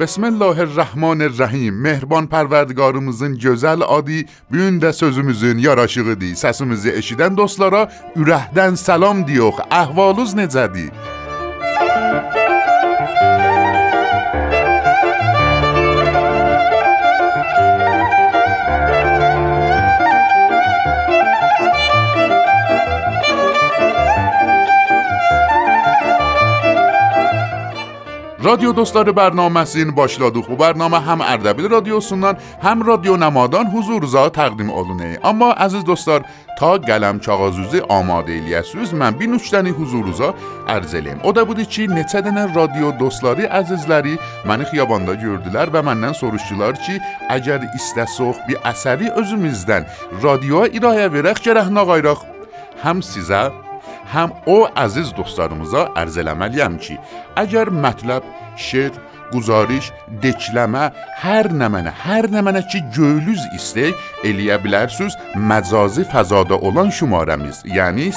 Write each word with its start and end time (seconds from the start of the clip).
بسم 0.00 0.24
الله 0.24 0.60
الرحمن 0.60 1.22
الرحیم. 1.22 1.82
مهربان 1.82 2.26
پروردگارمزن 2.26 3.34
جزل 3.34 3.82
آدی 3.82 4.26
بیون 4.50 4.78
ده 4.78 4.92
سوزمزن 4.92 5.58
یاراشیقی 5.58 6.14
دی. 6.14 6.34
سسمزی 6.34 6.90
اشیدن 6.90 7.34
دوستلارا 7.34 7.88
ارهدن 8.16 8.74
سلام 8.74 9.22
دیوخ. 9.22 9.60
احوالوز 9.70 10.36
نزدی. 10.36 10.90
Radyo 28.46 28.76
Dostları 28.76 29.10
bərnaməsinin 29.10 29.88
başladıq. 29.96 30.44
Bu 30.46 30.54
bərnamə 30.60 31.00
həm 31.02 31.22
Ərdəbil 31.32 31.66
radiosundan, 31.72 32.36
həm 32.62 32.84
Radio 32.86 33.16
Nəmadan 33.18 33.72
huzurunuza 33.72 34.28
təqdim 34.36 34.70
olunur. 34.70 35.16
Amma 35.26 35.48
əziz 35.64 35.82
dostlar, 35.88 36.22
ta 36.60 36.76
qələm 36.84 37.18
kağızınızı 37.26 37.82
amadə 37.96 38.36
eləyəsiniz, 38.36 38.94
mən 39.00 39.18
bir 39.18 39.32
nüktəni 39.34 39.74
huzurunuza 39.74 40.30
ərz 40.76 40.94
eləyim. 40.94 41.24
O 41.26 41.34
da 41.34 41.42
budur 41.48 41.66
ki, 41.66 41.88
neçə 41.90 42.22
dənə 42.22 42.46
radio 42.54 42.94
dostları, 43.02 43.50
əzizləri 43.50 44.14
məni 44.46 44.70
xiyabanda 44.70 45.18
gördülər 45.26 45.74
və 45.74 45.82
məndən 45.90 46.14
soruşdular 46.14 46.78
ki, 46.86 47.00
əgər 47.40 47.66
istəsək 47.74 48.46
bir 48.46 48.62
əsəri 48.70 49.10
özümüzdən 49.24 49.90
radioya 50.22 50.70
irayə 50.70 51.10
verək 51.18 51.42
gərək 51.50 51.74
nə 51.74 51.88
qayraq? 51.90 52.22
Həm 52.86 53.02
sizə 53.02 53.48
həm 54.12 54.34
o 54.46 54.58
əziz 54.78 55.12
dostlarımıza 55.18 55.86
ərz 55.98 56.18
eləməliyəm 56.22 56.78
ki, 56.82 56.98
əgər 57.42 57.72
mətləb, 57.74 58.26
şeir, 58.56 58.94
quzariş, 59.32 59.90
dekləmə, 60.22 60.90
hər 61.22 61.50
nə 61.52 61.68
mənə, 61.72 61.92
hər 62.04 62.28
nə 62.32 62.42
mənə 62.46 62.62
ki 62.70 62.82
göylüz 62.96 63.42
istək 63.56 63.94
eləyə 64.26 64.58
bilərsiniz 64.64 65.16
məcazi 65.36 66.06
fəzada 66.12 66.58
olan 66.60 66.90
şumarəmiz, 66.94 67.62
yəni 67.76 68.10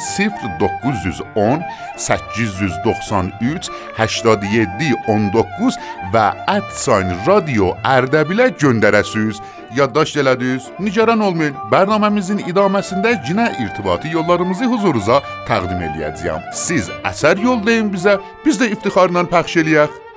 0910 0.59 1.63
893 1.99 3.69
87 3.97 4.91
19 5.07 5.79
və 6.13 6.25
@sign 6.71 7.15
radio 7.27 7.73
Ərdəbilə 7.83 8.51
göndərəsiniz. 8.59 9.39
Yaddaşt 9.75 10.17
elədiniz? 10.17 10.69
Nigaran 10.79 11.19
olmayın. 11.21 11.57
Bərnaməmizin 11.71 12.41
idaməsində 12.49 13.13
cinə 13.27 13.51
irtibati 13.61 14.09
yollarımızı 14.15 14.65
huzurunuza 14.65 15.21
təqdim 15.47 15.83
eləyəcəyəm. 15.89 16.51
Siz 16.53 16.89
əsər 17.05 17.41
yollayın 17.43 17.91
bizə, 17.93 18.17
biz 18.45 18.57
də 18.61 18.71
iftixarla 18.73 19.27
pəxş 19.29 19.61
eləyək. 19.63 20.08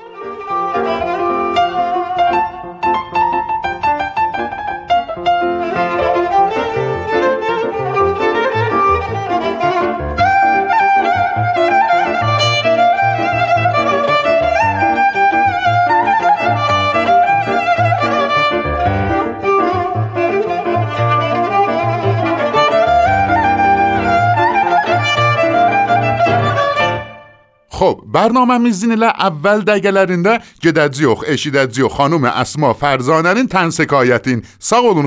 برنامه 28.12 28.58
میذین 28.58 28.92
له 28.92 29.06
اول 29.06 29.60
دگرگل 29.60 29.96
اینده 29.96 30.40
کدزیو 30.64 31.14
خ، 31.14 31.24
اشی 31.26 31.50
دزیو 31.50 31.88
خانم 31.88 32.24
اسما 32.24 32.72
فرزانه 32.72 33.34
لین 33.34 33.48
تنسکاییت 33.48 34.28
این. 34.28 34.42
سالون 34.58 35.06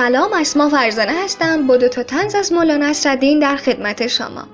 سلام 0.00 0.32
اسما 0.32 0.68
فرزانه 0.68 1.12
هستم. 1.24 1.66
با 1.66 1.76
دو 1.76 1.88
تا 1.88 2.02
تنز 2.02 2.34
از 2.34 2.52
مولانا 2.52 2.86
نصرالدین 2.86 3.38
در 3.38 3.56
خدمت 3.56 4.06
شما. 4.06 4.48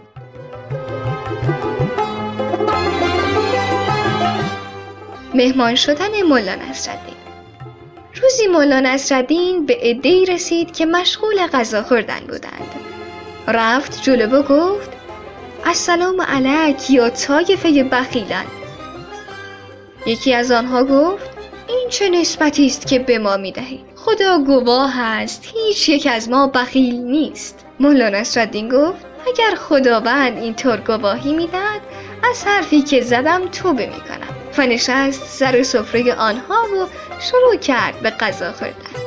مهمان 5.35 5.75
شدن 5.75 6.23
مولانا 6.23 6.71
نصرالدین. 6.71 7.15
روزی 8.23 8.47
مولانا 8.47 8.95
نصرالدین 8.95 9.67
به 9.67 9.79
عدهای 9.83 10.25
رسید 10.25 10.73
که 10.77 10.87
مشغول 10.87 11.47
غذا 11.47 11.83
خوردن 11.83 12.21
بودند. 12.21 12.75
رفت 13.49 14.03
جلو 14.03 14.39
و 14.39 14.43
گفت 14.43 14.91
السلام 15.65 16.21
علیک 16.21 16.91
یا 16.91 17.11
طایفه 17.11 17.85
بخیلان. 17.85 18.47
یکی 20.07 20.35
از 20.35 20.51
آنها 20.51 20.85
گفت 20.85 21.31
این 21.69 21.89
چه 21.91 22.09
نسبتی 22.09 22.67
است 22.67 22.87
که 22.87 22.99
به 22.99 23.19
ما 23.19 23.37
می‌دهید؟ 23.37 23.96
خدا 24.07 24.39
گواه 24.39 25.01
است 25.01 25.45
هیچ 25.55 25.89
یک 25.89 26.09
از 26.13 26.29
ما 26.29 26.47
بخیل 26.47 26.95
نیست. 26.95 27.65
مولا 27.81 28.09
نصرالدین 28.09 28.69
گفت 28.69 29.07
اگر 29.27 29.55
خداوند 29.55 30.39
اینطور 30.39 30.77
گواهی 30.77 31.35
می‌دهد 31.35 31.81
از 32.31 32.45
حرفی 32.45 32.83
که 32.83 33.01
زدم 33.01 33.49
توبه 33.49 33.87
می‌کنم. 33.87 34.37
و 34.59 34.67
نشست 34.67 35.25
سر 35.25 35.63
سفره 35.63 36.15
آنها 36.15 36.55
و 36.55 36.87
شروع 37.21 37.57
کرد 37.57 38.01
به 38.01 38.11
غذا 38.11 38.53
خوردن. 38.53 39.06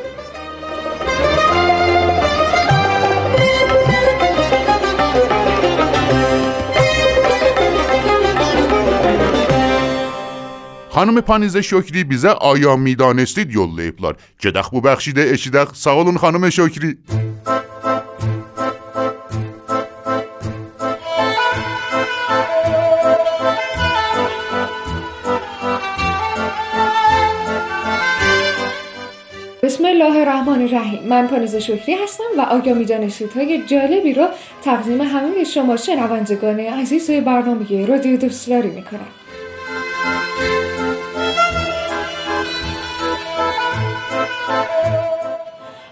Xanım 10.99 11.21
Panizə 11.23 11.61
Şökri 11.63 12.01
bizə 12.03 12.33
aya 12.43 12.73
midanestid 12.75 13.53
yollayıblar. 13.55 14.17
Gedək 14.43 14.67
bu 14.73 14.81
bəxşidə 14.83 15.29
eşidək. 15.31 15.71
Sağ 15.83 15.95
olun 15.95 16.19
xanım 16.19 16.51
Şökri. 16.51 16.91
بسم 29.63 29.85
الله 29.93 30.16
الرحمن 30.23 30.61
الرحیم 30.67 31.01
من 31.11 31.23
پانیزه 31.31 31.59
شکری 31.67 31.93
هستم 32.03 32.31
و 32.37 32.41
آیا 32.55 32.73
می‌دانستید 32.81 33.31
های 33.37 33.51
جالبی 33.71 34.13
رو 34.19 34.27
تقدیم 34.67 35.01
همه 35.01 35.43
شما 35.53 35.75
شنوندگان 35.85 36.59
عزیز 36.59 37.11
برنامه 37.11 37.85
رادیو 37.85 38.17
دوستلاری 38.17 38.71
می‌کنم 38.79 39.11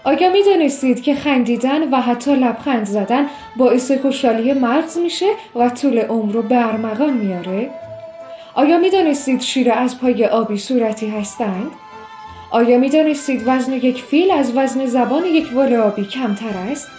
آیا 0.04 0.30
می 0.30 0.42
دانستید 0.42 1.02
که 1.02 1.14
خندیدن 1.14 1.90
و 1.90 2.00
حتی 2.00 2.36
لبخند 2.36 2.86
زدن 2.86 3.26
باعث 3.56 3.92
خوشحالی 3.92 4.52
مغز 4.52 4.98
میشه 4.98 5.26
و 5.54 5.68
طول 5.68 5.98
عمر 5.98 6.32
رو 6.32 6.42
به 6.42 6.66
ارمغان 6.66 7.12
میاره؟ 7.12 7.70
آیا 8.54 8.78
می 8.78 8.90
دانستید 8.90 9.40
شیر 9.40 9.72
از 9.72 10.00
پای 10.00 10.26
آبی 10.26 10.58
صورتی 10.58 11.08
هستند؟ 11.08 11.70
آیا 12.50 12.78
می 12.78 12.88
دانستید 12.88 13.42
وزن 13.46 13.72
یک 13.72 14.02
فیل 14.02 14.30
از 14.30 14.56
وزن 14.56 14.86
زبان 14.86 15.24
یک 15.24 15.52
ول 15.56 15.74
آبی 15.74 16.04
کمتر 16.04 16.58
است؟ 16.70 16.97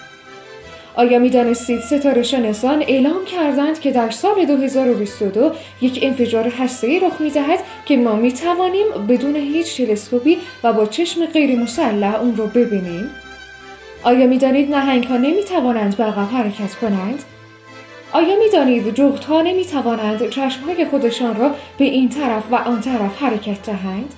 آیا 1.00 1.20
می 1.20 1.30
دانستید 1.30 1.80
ستاره 1.80 2.24
شناسان 2.24 2.82
اعلام 2.82 3.26
کردند 3.26 3.80
که 3.80 3.92
در 3.92 4.10
سال 4.10 4.46
2022 4.46 5.52
یک 5.82 6.00
انفجار 6.02 6.48
هسته‌ای 6.48 7.00
رخ 7.00 7.22
می 7.22 7.30
دهد 7.30 7.60
که 7.86 7.98
ما 7.98 8.16
می 8.16 8.34
توانیم 8.34 8.86
بدون 9.10 9.36
هیچ 9.36 9.78
تلسکوپی 9.78 10.38
و 10.64 10.74
با 10.74 10.86
چشم 10.86 11.26
غیر 11.26 11.60
مسلح 11.60 12.16
اون 12.16 12.36
رو 12.36 12.48
ببینیم؟ 12.48 13.10
آیا 14.04 14.28
می 14.28 14.38
دانید 14.38 14.76
نهنگ 14.76 15.04
ها 15.04 15.18
نمی 15.18 15.44
توانند 15.44 15.98
به 15.98 16.04
عقب 16.04 16.36
حرکت 16.36 16.76
کنند؟ 16.76 17.24
آیا 18.14 18.40
می 18.40 18.50
دانید 18.54 18.94
جغت 18.94 19.26
ها 19.26 19.42
نمی 19.42 19.66
توانند 19.66 20.30
چشمهای 20.30 20.86
خودشان 20.86 21.36
را 21.36 21.52
به 21.78 21.86
این 21.86 22.10
طرف 22.10 22.44
و 22.52 22.56
آن 22.56 22.82
طرف 22.82 23.22
حرکت 23.22 23.66
دهند؟ 23.66 24.14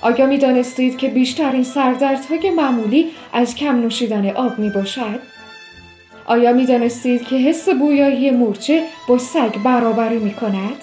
آیا 0.00 0.26
می 0.26 0.38
دانستید 0.38 0.96
که 0.96 1.08
بیشترین 1.08 1.64
سردردهای 1.64 2.50
معمولی 2.50 3.10
از 3.32 3.54
کم 3.54 3.80
نوشیدن 3.80 4.30
آب 4.30 4.58
می 4.58 4.70
باشد؟ 4.70 5.39
آیا 6.30 6.52
می 6.52 6.66
دانستید 6.66 7.22
که 7.22 7.36
حس 7.36 7.68
بویایی 7.68 8.30
مورچه 8.30 8.82
با 9.08 9.18
سگ 9.18 9.58
برابری 9.64 10.18
می 10.18 10.34
کند؟ 10.34 10.76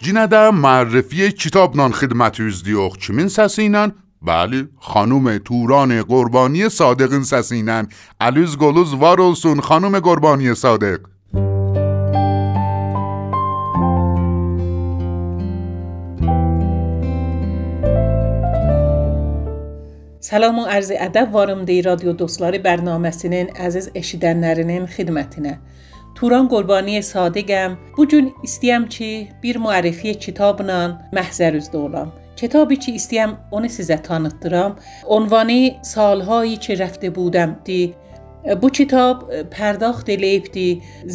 جینده 0.00 0.50
معرفی 0.50 1.32
کتاب 1.32 1.76
نان 1.76 1.92
خدمت 1.92 2.40
از 2.40 2.62
دیوخ 2.62 2.96
چمین 2.98 3.28
سسینن؟ 3.28 3.92
بله 4.22 4.68
خانوم 4.78 5.38
توران 5.38 6.02
قربانی 6.02 6.68
صادقین 6.68 7.22
سسینن 7.22 7.88
علیز 8.20 8.56
گلوز 8.56 8.94
وارولسون 8.94 9.60
خانوم 9.60 10.00
قربانی 10.00 10.54
صادق 10.54 11.00
Salam 20.26 20.56
və 20.58 20.62
arz 20.74 20.88
ədəb 20.90 21.28
varım 21.30 21.60
deyə 21.68 21.84
radio 21.86 22.10
dostları 22.18 22.58
bərnaməsinin 22.64 23.52
əziz 23.62 23.84
eşidənlərinin 24.00 24.88
xidmətinə. 24.90 25.52
Turan 26.18 26.48
Qurbani 26.50 26.96
Sadiqəm. 27.08 27.76
Bu 27.94 28.08
gün 28.10 28.32
istəyəm 28.48 28.88
ki, 28.94 29.10
bir 29.42 29.60
müərrifi 29.62 30.16
kitabla 30.24 30.80
məhzər 31.14 31.60
üzdə 31.60 31.78
olam. 31.88 32.10
کتابی 32.40 32.76
که 32.76 32.92
istəyəm 33.00 33.30
onu 33.56 33.68
sizə 33.76 33.96
tanıtdıram. 34.02 34.72
Ünvanı 35.16 35.62
سالهایی 35.82 36.56
که 36.56 36.74
رفته 36.74 37.10
بودم 37.10 37.50
دی 37.66 37.94
bu 38.62 38.68
kitab 38.70 39.24
pərdaxt 39.50 40.10
eləyibdi 40.14 40.66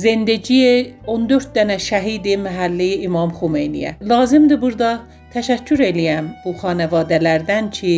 zindəci 0.04 0.64
14 1.08 1.54
dənə 1.56 1.78
şəhid 1.80 2.28
məhəlli 2.46 2.90
İmam 3.08 3.32
Xumeyniyə. 3.38 3.94
Lazımdır 4.04 4.60
burada 4.62 4.90
təşəkkür 5.32 5.84
eləyəm 5.86 6.28
bu 6.44 6.52
xanavadələrdən 6.60 7.72
ki, 7.72 7.94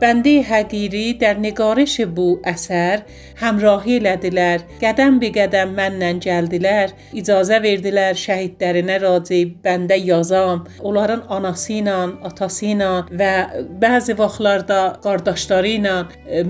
بنده 0.00 0.42
حقیری 0.42 1.14
در 1.14 1.36
نگارش 1.38 2.00
bu 2.16 2.28
əsər 2.48 3.02
həmrahi 3.40 3.98
elədilər, 4.00 4.64
qədəm 4.80 5.18
bi 5.20 5.28
qədəm 5.34 5.74
mənlə 5.76 6.10
gəldilər, 6.24 6.94
icazə 7.20 7.58
verdilər 7.64 8.16
şəhidlərinə 8.24 8.96
raci 9.04 9.40
bəndə 9.64 9.98
yazam, 10.00 10.64
onların 10.80 11.22
anası 11.36 11.72
ilə, 11.80 11.98
atası 12.28 12.70
ilə 12.72 12.90
və 13.20 13.32
bəzi 13.82 14.16
vaxtlarda 14.22 14.80
qardaşları 15.04 15.74
ilə 15.76 15.96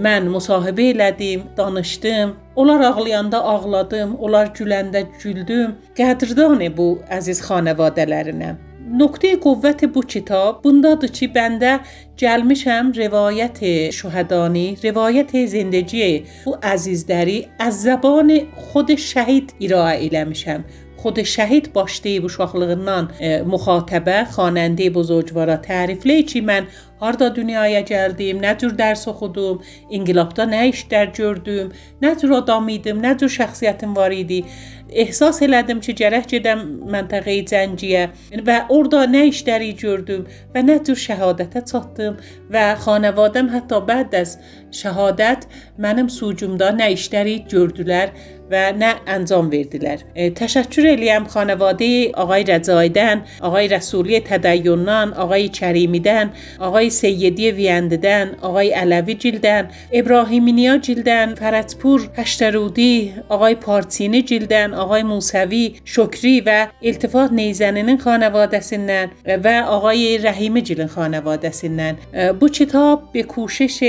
mən 0.07 0.31
müsahibə 0.37 0.91
elədim, 0.95 1.45
danışdım. 1.59 2.37
Onlar 2.61 2.81
ağlayanda 2.91 3.43
ağladım, 3.53 4.17
onlar 4.25 4.55
güləndə 4.59 5.07
güldüm. 5.23 5.79
Qədrdani 5.99 6.71
bu 6.77 6.91
əziz 7.19 7.43
xanavadələrinə. 7.49 8.57
نکته 8.94 9.36
قوت 9.36 9.86
بو 9.86 10.02
کتاب 10.02 10.64
bundadır 10.64 11.08
ki 11.08 11.28
بنده 11.36 11.80
gəlmişəm 12.22 12.86
روایت 13.04 13.60
شهدانی 13.92 14.78
روایت 14.84 15.46
زندگی 15.46 16.24
bu 16.46 16.52
عزیزدری 16.64 17.48
از 17.60 17.74
زبان 17.82 18.30
خود 18.66 18.90
şəhid 19.12 19.48
iraə 19.66 19.96
eləmişəm 20.06 20.62
خود 21.05 21.19
şəhid 21.19 21.75
başlayıb 21.75 22.25
uşaqlığından 22.29 23.07
e, 23.21 23.29
müxatəbə, 23.53 24.19
xanəndə 24.35 24.89
buzurgvara 24.97 25.57
tərifləy 25.65 26.27
ki, 26.31 26.43
mən 26.51 26.67
harda 27.01 27.31
dünyaya 27.37 27.81
gəldim, 27.89 28.43
nə 28.45 28.53
cür 28.61 28.75
dərs 28.81 29.07
oxudum, 29.13 29.63
inqilabda 29.97 30.45
nə 30.51 30.67
işlər 30.73 31.15
gördüm, 31.17 31.71
nə 32.05 32.13
cür 32.21 32.35
adam 32.41 32.69
idim, 32.77 33.01
nə 33.01 33.15
cür 33.23 33.33
şəxsiyyətim 33.39 33.97
var 33.97 34.13
idi. 34.13 34.45
ehsas 34.91 35.37
elədim 35.47 35.81
ki, 35.85 35.93
gərək 36.01 36.25
gedəm 36.33 36.63
məntəqəyə 36.93 37.43
Cənciyə 37.51 38.01
və 38.47 38.57
orada 38.77 39.05
nə 39.07 39.21
işləri 39.31 39.69
gördüm 39.83 40.25
və 40.55 40.65
nə 40.67 40.77
tür 40.87 40.99
şəhadətə 40.99 41.63
çatdım 41.71 42.17
və 42.51 42.65
xanavadəm 42.85 43.53
hətta 43.55 43.79
bəd 43.91 44.17
az 44.23 44.33
şəhadət 44.81 45.47
mənim 45.85 46.11
sucumda 46.11 46.73
nə 46.81 46.91
işləri 46.97 47.37
gördülər 47.53 48.11
və 48.52 48.64
nə 48.78 48.92
əncam 49.16 49.50
verdilər. 49.54 50.04
E, 50.16 50.30
təşəkkür 50.38 50.90
eləyəm 50.94 51.28
xanəvadə 51.34 51.92
ağay 52.22 52.46
Rəcaidən, 52.50 53.24
ağay 53.48 53.70
Rəsuli 53.74 54.22
Tədəyyündən, 54.28 55.16
ağay 55.24 55.48
Kərimidən, 55.58 56.34
ağay 56.68 56.92
Seyyidi 57.00 57.52
Viyəndidən, 57.58 58.36
ağay 58.46 58.74
Ələvi 58.84 59.18
Cildən, 59.24 59.72
İbrahiminiya 60.02 60.78
Cildən, 60.86 61.36
Fərəcpur 61.40 62.10
Həştərudi, 62.20 62.92
ağay 63.30 63.60
Partini 63.66 64.22
Cildən, 64.30 64.76
ağay 64.84 65.08
Musəvi, 65.10 65.64
Şokri 65.96 66.38
və 66.46 66.60
İltifat 66.86 67.34
Neyzəninin 67.36 67.98
xanəvadəsindən 68.06 69.18
və 69.46 69.58
ağay 69.78 70.20
Rəhimi 70.28 70.66
Cilin 70.66 70.92
xanəvadəsindən. 70.94 72.04
Bu 72.40 72.48
kitab 72.52 72.96
به 73.14 73.24
کوشش 73.24 73.84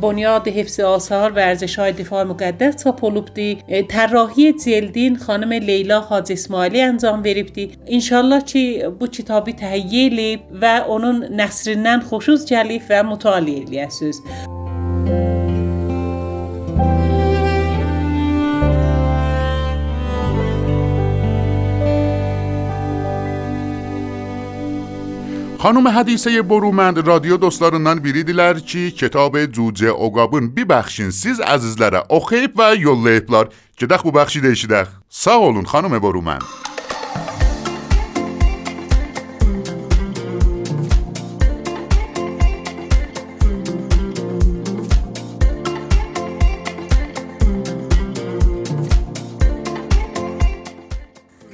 بنیاد 0.00 0.48
حفظ 0.48 0.80
آثار 0.80 1.32
و 1.32 1.38
ارزش‌های 1.38 1.92
دفاع 1.92 2.24
مقدس 2.24 2.84
çap 2.84 3.04
olubdu. 3.04 3.58
طراحی 3.92 4.52
جلدین 4.52 5.16
خانم 5.16 5.52
لیلا 5.52 6.00
حاج 6.00 6.32
اسماعیلی 6.32 6.80
انجام 6.80 7.22
بریبتی 7.22 7.70
انشالله 7.86 8.40
چی 8.40 8.82
بو 8.98 9.06
کتابی 9.06 9.52
تهیه 9.52 10.08
لیب 10.08 10.40
و 10.62 10.64
اونون 10.88 11.24
نسرنن 11.24 12.00
خوشوز 12.00 12.46
جلیف 12.46 12.82
و 12.90 13.02
متعالیه 13.02 13.64
لیه 13.64 13.88
سوز 13.88 14.22
خانم 25.62 25.88
حدیثه 25.88 26.42
برومند 26.42 27.06
رادیو 27.06 27.36
دوستانان 27.36 27.98
بریدیلر 27.98 28.58
چی؟ 28.58 28.90
کتاب 28.90 29.46
جوجه 29.46 29.86
اوگابن 29.86 30.48
بی 30.48 30.64
بخشین 30.64 31.10
سیز 31.10 31.40
عزیزلره 31.40 32.02
اوخیب 32.10 32.58
و 32.58 32.74
یولیبلر 32.76 33.44
که 33.76 33.86
دخ 33.86 34.02
بو 34.02 34.10
بخشی 34.10 34.40
دیشی 34.40 34.66
دخ؟ 34.66 34.88
سا 35.08 35.62
خانم 35.62 35.98
برومند. 35.98 36.42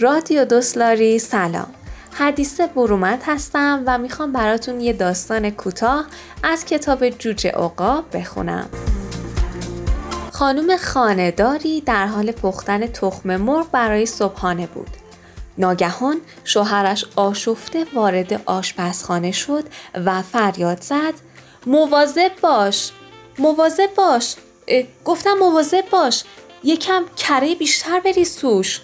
رادیو 0.01 0.45
دوستلاری 0.45 1.19
سلام. 1.19 1.78
حدیث 2.19 2.61
برومت 2.61 3.23
هستم 3.27 3.83
و 3.87 3.99
می‌خوام 3.99 4.33
براتون 4.33 4.81
یه 4.81 4.93
داستان 4.93 5.51
کوتاه 5.51 6.05
از 6.43 6.65
کتاب 6.65 7.09
جوجه 7.09 7.59
اوقا 7.59 8.03
بخونم. 8.13 8.69
خانم 10.33 10.77
خانهداری 10.77 11.81
در 11.81 12.07
حال 12.07 12.33
پختن 12.33 12.87
تخم 12.87 13.37
مرغ 13.37 13.71
برای 13.71 14.07
صبحانه 14.07 14.67
بود. 14.67 14.89
ناگهان 15.59 16.17
شوهرش 16.45 17.05
آشفته 17.17 17.87
وارد 17.95 18.43
آشپزخانه 18.47 19.33
شد 19.33 19.65
و 19.95 20.23
فریاد 20.23 20.83
زد 20.83 21.15
مواظب 21.67 22.31
باش 22.43 22.91
مواظب 23.39 23.95
باش 23.97 24.37
گفتم 25.05 25.35
مواظب 25.41 25.85
باش 25.91 26.25
یکم 26.65 27.03
کره 27.17 27.55
بیشتر 27.55 28.01
بریز 28.01 28.37
توش 28.37 28.81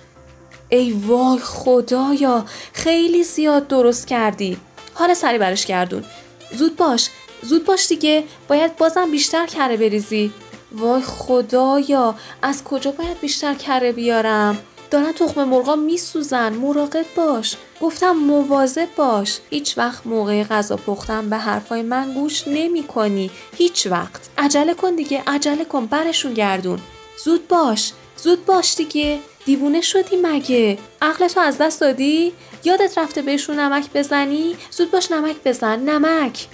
ای 0.69 0.93
وای 0.93 1.39
خدایا 1.39 2.45
خیلی 2.73 3.25
زیاد 3.25 3.69
درست 3.69 4.07
کردی. 4.07 4.57
حالا 4.95 5.15
سری 5.15 5.39
برش 5.39 5.67
گردون. 5.67 6.05
زود 6.53 6.77
باش 6.77 7.09
زود 7.43 7.65
باش 7.65 7.89
دیگه. 7.89 8.25
باید 8.49 8.77
بازم 8.77 9.11
بیشتر 9.11 9.47
کره 9.47 9.77
بریزی. 9.77 10.33
وای 10.73 11.03
خدایا 11.03 12.15
از 12.43 12.65
کجا 12.65 12.91
باید 12.91 13.21
بیشتر 13.21 13.55
کره 13.55 13.93
بیارم؟ 13.93 14.59
دارن 14.91 15.13
تخم 15.13 15.45
مرغا 15.45 15.77
میسوزن. 15.77 16.53
مراقب 16.53 17.07
باش. 17.17 17.57
گفتم 17.81 18.13
مواظب 18.13 18.89
باش. 18.97 19.39
هیچ 19.51 19.79
وقت 19.79 20.07
موقع 20.07 20.45
غذا 20.45 20.77
پختن 20.77 21.31
به 21.31 21.37
حرفای 21.37 21.83
من 21.83 22.13
گوش 22.13 22.49
نمی 22.49 22.83
کنی 22.83 23.31
هیچ 23.57 23.87
وقت. 23.87 24.31
عجله 24.39 24.75
کن 24.75 24.95
دیگه 24.97 25.23
عجله 25.27 25.65
کن. 25.65 25.87
برشون 25.87 26.35
گردون. 26.35 26.79
زود 27.25 27.49
باش 27.49 27.93
زود 28.17 28.47
باش 28.47 28.75
دیگه. 28.75 29.19
دیوونه 29.45 29.81
شدی 29.81 30.17
مگه 30.17 30.79
عقلتو 31.03 31.41
از 31.41 31.59
دست 31.59 31.81
دادی 31.81 32.33
یادت 32.65 32.99
رفته 32.99 33.23
بهشون 33.23 33.61
نمک 33.61 33.93
بزنی 33.95 34.57
زود 34.71 34.91
باش 34.91 35.13
نمک 35.13 35.37
بزن 35.45 35.79
نمک 35.79 36.47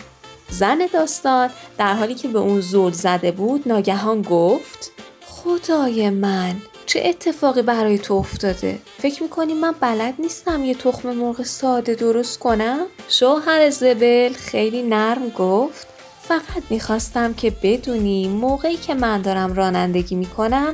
زن 0.50 0.78
داستان 0.92 1.50
در 1.78 1.94
حالی 1.94 2.14
که 2.14 2.28
به 2.28 2.38
اون 2.38 2.60
زل 2.60 2.90
زده 2.90 3.30
بود 3.32 3.68
ناگهان 3.68 4.22
گفت 4.22 4.92
خدای 5.26 6.10
من 6.10 6.56
چه 6.86 7.02
اتفاقی 7.04 7.62
برای 7.62 7.98
تو 7.98 8.14
افتاده؟ 8.14 8.78
فکر 8.98 9.22
می‌کنی 9.22 9.54
من 9.54 9.74
بلد 9.80 10.14
نیستم 10.18 10.64
یه 10.64 10.74
تخم 10.74 11.12
مرغ 11.12 11.42
ساده 11.42 11.94
درست 11.94 12.38
کنم؟ 12.38 12.86
شوهر 13.08 13.70
زبل 13.70 14.32
خیلی 14.32 14.82
نرم 14.82 15.28
گفت 15.28 15.86
فقط 16.22 16.62
می‌خواستم 16.70 17.34
که 17.34 17.52
بدونی 17.62 18.28
موقعی 18.28 18.76
که 18.76 18.94
من 18.94 19.22
دارم 19.22 19.52
رانندگی 19.52 20.14
می‌کنم 20.14 20.72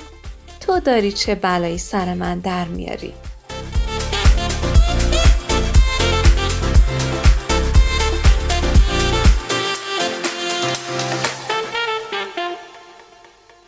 تو 0.67 0.81
داری 0.81 1.13
چه 1.13 1.35
بلایی 1.35 1.79
سر 1.79 2.15
من 2.15 2.39
در 2.39 2.65
میاری؟ 2.65 3.13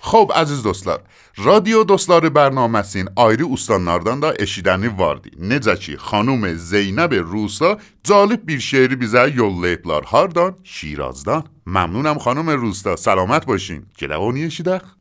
خب 0.00 0.32
عزیز 0.34 0.62
دوستان 0.62 0.98
رادیو 1.36 1.84
دوستان 1.84 2.28
برنامه 2.28 2.82
سین 2.82 3.08
آیری 3.16 3.44
استان 3.52 3.84
ناردان 3.84 4.20
دا 4.20 4.30
اشیدنی 4.30 4.86
واردی. 4.86 5.30
نجا 5.40 5.74
چی 5.74 5.96
خانوم 5.96 6.54
زینب 6.54 7.14
روسا 7.14 7.78
جالب 8.04 8.46
بیر 8.46 8.58
شعری 8.58 8.96
بیزه 8.96 9.36
یول 9.36 9.66
لیپلار 9.66 10.02
هاردان 10.02 10.56
شیرازدان. 10.62 11.44
ممنونم 11.66 12.18
خانوم 12.18 12.50
روسا 12.50 12.96
سلامت 12.96 13.46
باشین. 13.46 13.86
که 13.96 14.06
دقا 14.06 14.32
نیشیدخ 14.32 14.97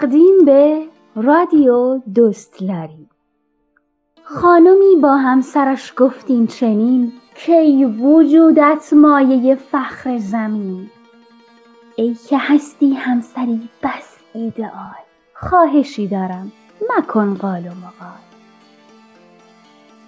تقدیم 0.00 0.44
به 0.44 0.86
رادیو 1.16 1.98
دوستلاری 2.14 3.08
خانمی 4.22 4.96
با 5.02 5.16
همسرش 5.16 5.92
گفتین 5.96 6.46
چنین 6.46 7.12
کی 7.34 7.84
وجودت 7.84 8.92
مایه 8.92 9.54
فخر 9.54 10.18
زمین. 10.18 10.90
ای 11.96 12.14
که 12.14 12.38
هستی 12.38 12.94
همسری 12.94 13.68
بس 13.82 14.16
ایدئال 14.32 15.02
خواهشی 15.34 16.08
دارم 16.08 16.52
مکن 16.98 17.34
قال 17.34 17.66
و 17.66 17.70
مقال. 17.70 18.20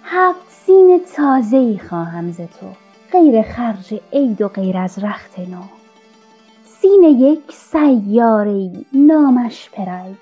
هفت 0.03 0.49
سین 0.49 1.01
تازه 1.15 1.57
ای 1.57 1.79
خواهم 1.89 2.31
ز 2.31 2.37
تو. 2.37 2.67
غیر 3.11 3.41
خرج 3.41 4.01
عید 4.13 4.41
و 4.41 4.47
غیر 4.47 4.77
از 4.77 5.03
رخت 5.03 5.39
نو. 5.39 5.82
سین 6.83 7.03
یک 7.03 7.51
سیاره 7.51 8.71
نامش 8.93 9.69
پراید 9.69 10.17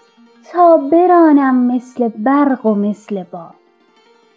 تا 0.51 0.77
برانم 0.77 1.55
مثل 1.55 2.07
برق 2.07 2.65
و 2.65 2.75
مثل 2.75 3.23
باد. 3.23 3.53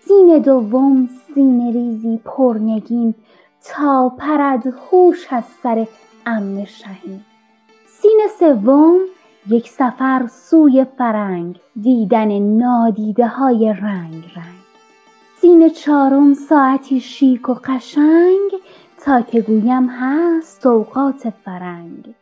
سین 0.00 0.38
دوم 0.38 1.08
سینه 1.34 1.72
ریزی 1.72 2.20
پرنگین. 2.24 3.14
تا 3.64 4.12
پرد 4.18 4.66
هوش 4.66 5.26
از 5.30 5.44
سر 5.62 5.86
ام 6.26 6.64
شهین. 6.64 7.20
سین 7.86 8.20
سوم 8.38 8.96
یک 9.48 9.68
سفر 9.68 10.26
سوی 10.26 10.86
فرنگ. 10.98 11.60
دیدن 11.80 12.38
نادیده 12.38 13.26
های 13.26 13.72
رنگ 13.72 14.24
رنگ. 14.36 14.64
سین 15.40 15.68
چهارم 15.68 16.34
ساعتی 16.34 17.00
شیک 17.00 17.48
و 17.48 17.54
قشنگ. 17.64 18.50
که 19.04 19.40
گویم 19.40 19.88
هست 19.90 20.66
اوقات 20.66 21.30
فرنگ. 21.44 22.14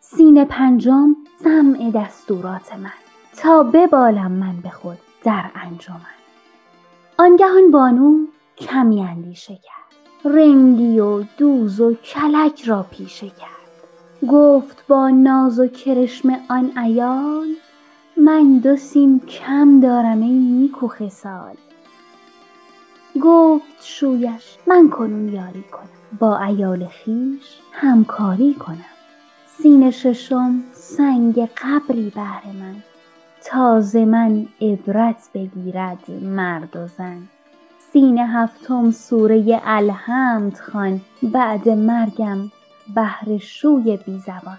سین 0.00 0.44
پنجم 0.44 1.16
سمع 1.44 1.90
دستورات 1.94 2.74
من. 2.74 2.90
تا 3.36 3.62
ببالم 3.62 4.32
من 4.32 4.60
به 4.62 4.68
خود 4.70 4.98
در 5.24 5.44
انجمن. 5.54 6.14
آنگهان 7.18 7.70
بانو 7.70 8.26
کمی 8.56 9.02
اندیشه 9.02 9.54
کرد. 9.54 10.34
رندی 10.34 11.00
و 11.00 11.22
دوز 11.22 11.80
و 11.80 11.94
کلک 11.94 12.62
را 12.62 12.86
پیشه 12.90 13.28
کرد. 13.28 14.28
گفت 14.28 14.86
با 14.86 15.10
ناز 15.10 15.60
و 15.60 15.66
کرشم 15.66 16.28
آن 16.48 16.78
ایال 16.78 17.48
من 18.16 18.58
دو 18.58 18.76
سیم 18.76 19.20
کم 19.20 19.80
دارم 19.80 20.20
ای 20.20 20.38
نیکو 20.38 20.88
خسال. 20.88 21.54
گفت 23.22 23.84
شویش 23.84 24.56
من 24.66 24.90
کنون 24.90 25.28
یاری 25.28 25.62
کنم. 25.62 26.18
با 26.18 26.38
ایال 26.38 26.88
خویش 26.88 27.58
همکاری 27.72 28.54
کنم. 28.54 28.84
سین 29.46 29.90
ششم 29.90 30.62
سنگ 30.72 31.48
قبری 31.56 32.10
بهر 32.10 32.46
من. 32.46 32.76
تازه 33.44 34.04
من 34.04 34.46
عبرت 34.60 35.28
بگیرد 35.34 36.10
مرد 36.10 36.76
و 36.76 36.86
زن. 36.86 37.28
سین 37.92 38.18
هفتم 38.18 38.90
سوره 38.90 39.60
الحمد 39.64 40.58
خوان 40.58 41.00
بعد 41.22 41.68
مرگم 41.68 42.50
بهر 42.94 43.38
شوی 43.38 43.96
بی 43.96 44.18
زبان. 44.18 44.58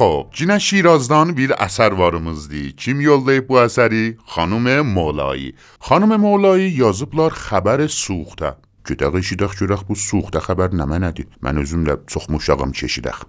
خب 0.00 0.26
جینا 0.32 0.58
شیرازدان 0.58 1.32
بیر 1.32 1.52
اثر 1.52 1.92
وارموز 1.92 2.48
دی 2.48 2.72
کیم 2.72 3.00
یول 3.00 3.40
بو 3.40 3.54
اثری؟ 3.54 4.16
خانم 4.26 4.80
مولایی. 4.80 5.54
خانم 5.80 6.20
مولایی 6.20 6.70
یازوب 6.70 7.14
لار 7.14 7.30
خبر 7.30 7.86
سوخته. 7.86 8.52
که 8.86 8.94
دقیشی 8.94 9.36
دخ 9.36 9.56
جرخ 9.56 9.82
بو 9.82 9.94
سوخته 9.94 10.40
خبر 10.40 10.74
نمه 10.74 10.98
ندید 10.98 11.28
من 11.42 11.58
ازم 11.58 11.84
لب 11.84 12.00
سخموش 12.08 12.50
آقام 12.50 12.72
چشیدخ. 12.72 13.24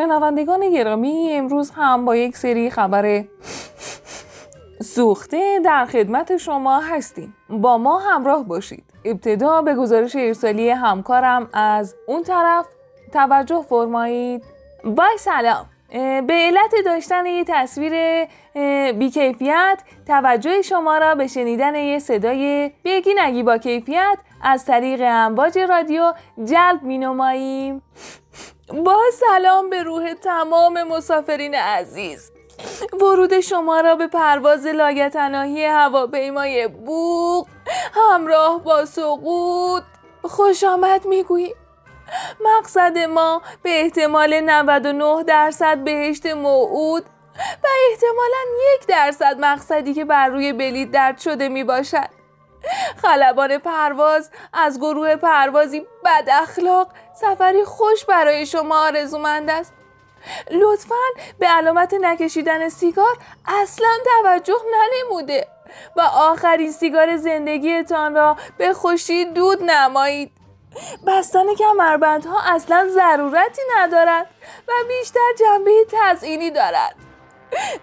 شنوندگان 0.00 0.70
گرامی 0.70 1.32
امروز 1.32 1.70
هم 1.70 2.04
با 2.04 2.16
یک 2.16 2.36
سری 2.36 2.70
خبر 2.70 3.24
سوخته 4.82 5.60
در 5.64 5.86
خدمت 5.86 6.36
شما 6.36 6.80
هستیم. 6.80 7.36
با 7.48 7.78
ما 7.78 7.98
همراه 7.98 8.44
باشید. 8.44 8.84
ابتدا 9.04 9.62
به 9.62 9.74
گزارش 9.74 10.16
ارسالی 10.16 10.70
همکارم 10.70 11.48
از 11.52 11.94
اون 12.06 12.22
طرف 12.22 12.66
توجه 13.12 13.62
فرمایید. 13.68 14.44
با 14.84 15.06
سلام. 15.18 15.66
به 16.26 16.34
علت 16.34 16.74
داشتن 16.84 17.26
یه 17.26 17.44
تصویر 17.48 17.92
بیکیفیت 18.92 19.82
توجه 20.06 20.62
شما 20.62 20.98
را 20.98 21.14
به 21.14 21.26
شنیدن 21.26 21.74
یه 21.74 21.98
صدای 21.98 22.72
بگی 22.84 23.10
نگی 23.18 23.42
با 23.42 23.58
کیفیت 23.58 24.18
از 24.42 24.64
طریق 24.64 25.00
امواج 25.04 25.58
رادیو 25.58 26.12
جلب 26.44 26.82
می 26.82 26.98
نماییم 26.98 27.82
با 28.84 28.98
سلام 29.12 29.70
به 29.70 29.82
روح 29.82 30.14
تمام 30.14 30.82
مسافرین 30.82 31.54
عزیز. 31.54 32.32
ورود 32.92 33.40
شما 33.40 33.80
را 33.80 33.96
به 33.96 34.06
پرواز 34.06 34.66
لایتناهی 34.66 35.64
هواپیمای 35.64 36.68
بوق 36.68 37.48
همراه 37.94 38.64
با 38.64 38.84
سقوط 38.84 39.82
خوش 40.22 40.64
آمد 40.64 41.06
می‌گوییم 41.06 41.54
مقصد 42.40 42.98
ما 42.98 43.42
به 43.62 43.80
احتمال 43.80 44.40
99 44.40 45.22
درصد 45.22 45.78
بهشت 45.78 46.26
موعود 46.26 47.04
و 47.62 47.66
احتمالا 47.90 48.44
یک 48.74 48.86
درصد 48.86 49.36
مقصدی 49.40 49.94
که 49.94 50.04
بر 50.04 50.28
روی 50.28 50.52
بلیط 50.52 50.90
درد 50.90 51.18
شده 51.18 51.48
می 51.48 51.64
باشد 51.64 52.19
خلبان 53.02 53.58
پرواز 53.58 54.30
از 54.52 54.78
گروه 54.78 55.16
پروازی 55.16 55.80
بد 55.80 56.28
اخلاق 56.32 56.88
سفری 57.14 57.64
خوش 57.64 58.04
برای 58.04 58.46
شما 58.46 58.86
آرزومند 58.86 59.50
است. 59.50 59.72
لطفا 60.50 60.94
به 61.38 61.46
علامت 61.46 61.94
نکشیدن 61.94 62.68
سیگار 62.68 63.16
اصلا 63.46 63.88
توجه 64.04 64.58
ننموده 64.72 65.46
و 65.96 66.00
آخرین 66.00 66.72
سیگار 66.72 67.16
زندگیتان 67.16 68.14
را 68.14 68.36
به 68.58 68.72
خوشی 68.72 69.24
دود 69.24 69.62
نمایید. 69.62 70.32
بستن 71.06 71.54
کمربندها 71.54 72.40
اصلا 72.54 72.88
ضرورتی 72.88 73.62
ندارد 73.76 74.26
و 74.68 74.72
بیشتر 74.88 75.20
جنبه 75.38 75.86
تزئینی 75.92 76.50
دارد. 76.50 77.09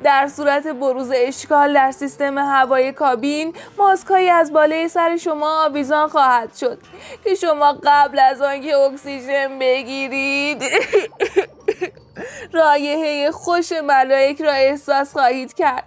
در 0.03 0.27
صورت 0.27 0.67
بروز 0.67 1.11
اشکال 1.15 1.73
در 1.73 1.91
سیستم 1.91 2.37
هوای 2.37 2.91
کابین 2.91 3.53
ماسکهایی 3.77 4.29
از 4.29 4.53
بالای 4.53 4.87
سر 4.87 5.17
شما 5.17 5.65
آویزان 5.65 6.07
خواهد 6.07 6.55
شد 6.55 6.77
که 7.23 7.35
شما 7.35 7.77
قبل 7.83 8.19
از 8.19 8.41
آنکه 8.41 8.75
اکسیژن 8.77 9.59
بگیرید 9.59 10.63
رایحه 12.53 13.31
خوش 13.31 13.71
ملائک 13.71 14.41
را 14.41 14.51
احساس 14.51 15.11
خواهید 15.11 15.53
کرد. 15.53 15.83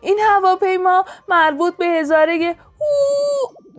این 0.00 0.18
هواپیما 0.30 1.04
مربوط 1.28 1.76
به 1.76 1.86
هزاره 1.86 2.56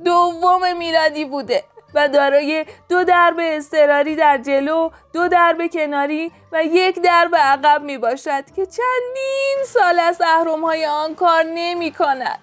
دوم 0.05 0.77
میلادی 0.77 1.25
بوده. 1.25 1.63
و 1.95 2.07
دارای 2.07 2.65
دو 2.89 3.03
درب 3.03 3.35
اضطراری 3.39 4.15
در 4.15 4.37
جلو، 4.37 4.89
دو 5.13 5.27
درب 5.27 5.67
کناری 5.67 6.31
و 6.51 6.63
یک 6.63 6.99
درب 7.01 7.35
عقب 7.35 7.81
می 7.83 7.97
باشد 7.97 8.45
که 8.55 8.65
چندین 8.65 9.57
سال 9.65 9.99
از 9.99 10.21
اهرم 10.21 10.65
های 10.65 10.85
آن 10.85 11.15
کار 11.15 11.43
نمی 11.43 11.91
کند. 11.91 12.39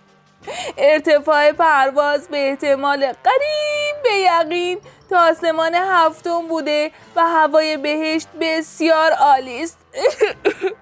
ارتفاع 0.78 1.52
پرواز 1.52 2.28
به 2.28 2.48
احتمال 2.48 3.00
قریب 3.00 4.02
به 4.02 4.10
یقین 4.10 4.80
تا 5.10 5.18
آسمان 5.30 5.74
هفتم 5.74 6.48
بوده 6.48 6.90
و 7.16 7.20
هوای 7.20 7.76
بهشت 7.76 8.28
بسیار 8.40 9.12
عالی 9.12 9.62
است 9.62 9.78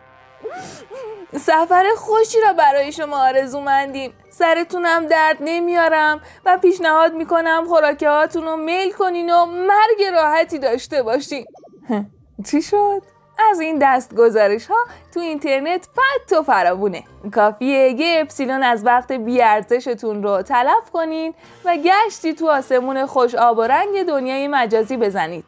سفر 1.39 1.85
خوشی 1.97 2.41
را 2.41 2.53
برای 2.53 2.93
شما 2.93 3.29
آرزومندیم. 3.29 4.13
سرتونم 4.31 5.07
درد 5.07 5.37
نمیارم 5.41 6.21
و 6.45 6.59
پیشنهاد 6.59 7.15
می‌کنم 7.15 7.65
خوراکه 7.69 8.09
هاتون 8.09 8.45
رو 8.45 8.57
میل 8.57 8.93
کنین 8.93 9.33
و 9.33 9.47
مرگ 9.47 10.03
راحتی 10.13 10.59
داشته 10.59 11.03
باشین. 11.03 11.47
چی 12.51 12.63
شد؟ 12.63 13.03
از 13.51 13.61
این 13.61 13.79
دست 13.83 14.15
گزارش 14.15 14.67
ها 14.67 14.77
تو 15.15 15.21
اینترنت 15.21 15.89
فت 15.95 16.33
و 16.33 16.43
فراوونه. 16.43 17.05
کافیه 17.35 18.01
یه 18.01 18.21
اپسیلون 18.21 18.63
از 18.63 18.87
وقت 18.87 19.13
بیارزشتون 19.13 20.23
رو 20.23 20.43
تلف 20.43 20.91
کنین 20.93 21.35
و 21.65 21.77
گشتی 21.77 22.35
تو 22.35 22.51
آسمون 22.51 23.07
خوش 23.07 23.35
آب 23.35 23.59
و 23.59 23.63
رنگ 23.63 24.03
دنیای 24.03 24.49
مجازی 24.49 24.97
بزنید. 24.97 25.45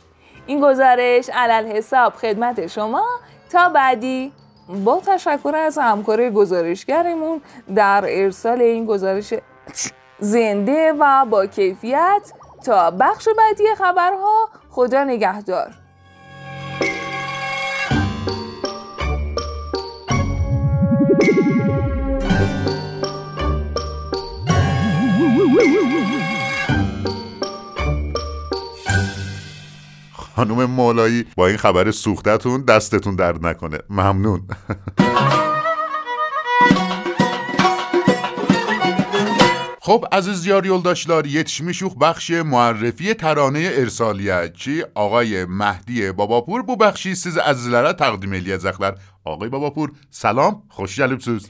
این 0.46 0.60
گزارش 0.60 1.30
علل 1.34 1.66
حساب 1.66 2.12
خدمت 2.12 2.66
شما. 2.66 3.06
تا 3.52 3.68
بعدی. 3.68 4.32
با 4.68 5.00
تشکر 5.06 5.52
از 5.56 5.78
همکار 5.78 6.30
گزارشگرمون 6.30 7.40
در 7.74 8.04
ارسال 8.08 8.60
این 8.60 8.86
گزارش 8.86 9.34
زنده 10.18 10.92
و 10.98 11.24
با 11.24 11.46
کیفیت 11.46 12.32
تا 12.64 12.90
بخش 12.90 13.28
بعدی 13.38 13.74
خبرها 13.78 14.48
خدا 14.70 15.04
نگهدار. 15.04 15.81
خانم 30.42 30.64
مولایی 30.64 31.24
با 31.36 31.46
این 31.46 31.56
خبر 31.56 31.90
سوختتون 31.90 32.64
دستتون 32.64 33.16
درد 33.16 33.46
نکنه. 33.46 33.78
ممنون. 33.90 34.42
خب 39.80 40.06
عزیز 40.12 40.46
یار 40.46 40.66
یولداشلار 40.66 41.26
یتش 41.26 41.60
میشوخ؟ 41.60 41.96
بخش 41.96 42.30
معرفی 42.30 43.14
ترانه 43.14 43.70
ارسالیت 43.72 44.52
چی؟ 44.52 44.84
آقای 44.94 45.44
مهدی 45.44 46.12
باباپور 46.12 46.62
بو 46.62 46.76
بخشی 46.76 47.14
سیز 47.14 47.38
عزیزلره 47.38 47.92
تقدیم 47.92 48.32
الیه 48.32 48.58
زخلر 48.58 48.92
آقای 49.24 49.48
باباپور 49.48 49.92
سلام 50.10 50.62
خوش 50.68 51.00
سوز 51.18 51.48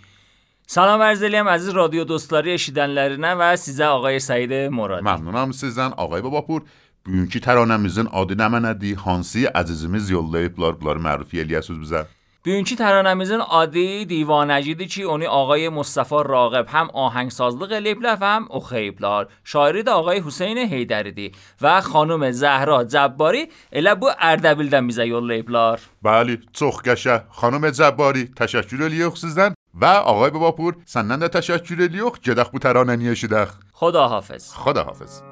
سلام 0.66 1.00
ارزلیم 1.00 1.48
عزیز 1.48 1.68
رادیو 1.68 2.04
دوستلاری 2.04 2.52
اشیدنلرینه 2.52 3.34
و 3.34 3.56
سیزه 3.56 3.84
آقای 3.84 4.20
سعید 4.20 4.52
مرادی. 4.52 5.04
ممنونم 5.04 5.52
سیزن. 5.52 5.92
آقای 5.96 6.22
باباپور 6.22 6.62
Bugünkü 7.06 7.40
təranəmizin 7.42 8.06
adı 8.14 8.36
nə 8.38 8.46
mənədir? 8.54 8.94
Hansı 9.02 9.48
əzizimiz 9.50 10.10
yollayıblar 10.12 10.76
bunları 10.80 11.00
məruf 11.02 11.32
eləyəsiniz 11.34 11.80
bizə? 11.82 12.02
Bugünkü 12.46 12.76
təranəmizin 12.78 13.42
adı 13.42 13.86
Divanəcidir 14.10 14.88
ki, 14.88 15.06
onu 15.06 15.26
آقای 15.40 15.68
مصطفی 15.68 16.20
راغب 16.34 16.66
هم 16.74 16.88
آهنگسازlıq 17.04 17.70
eləyiblər 17.78 18.16
هم 18.22 18.46
oxuyublar. 18.58 19.26
Şairi 19.44 19.82
də 19.86 19.90
آقای 20.00 20.22
Hüseyn 20.26 20.58
Heydəridir 20.74 21.34
və 21.62 21.74
xanım 21.90 22.22
Zəhra 22.42 22.78
Cəbbari 22.94 23.42
elə 23.72 23.94
bu 24.00 24.08
Ərdəbildən 24.30 24.86
bizə 24.90 25.06
yollayıblar. 25.14 25.80
Bəli, 26.06 26.38
çox 26.52 26.76
qəşəng. 26.86 27.26
Xanım 27.40 27.66
Cəbbari, 27.80 28.24
təşəkkür 28.40 28.86
eləyirik 28.86 29.18
sizdən. 29.24 29.58
Və 29.82 29.94
ağay 30.10 30.30
Babapur, 30.34 30.72
səndən 30.86 31.26
də 31.26 31.34
təşəkkür 31.36 31.86
eləyirik. 31.88 32.22
Gedək 32.26 32.48
bu 32.54 32.58
təranəni 32.62 33.10
eşidək. 33.14 33.48
Xudahafiz. 33.80 34.50
Xudahafiz. 34.64 35.22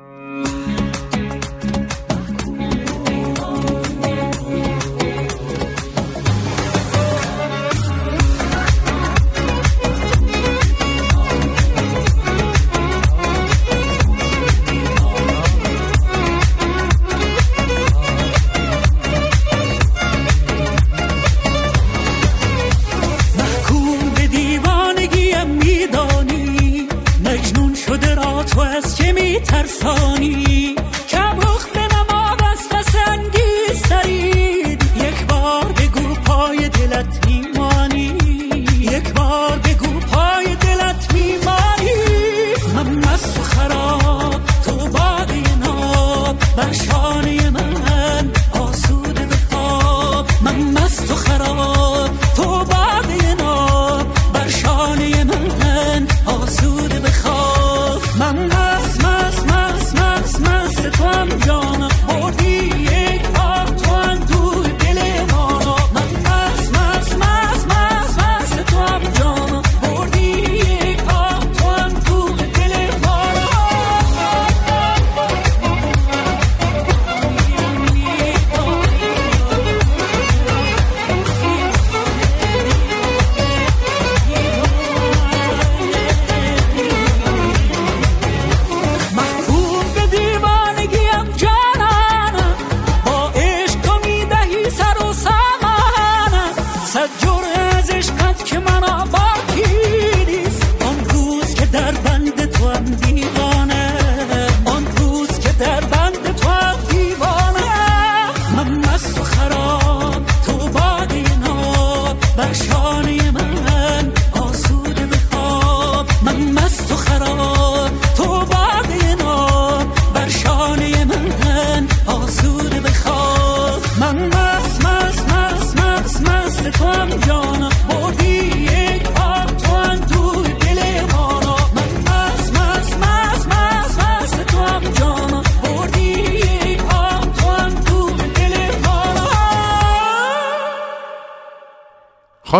personi 29.60 30.49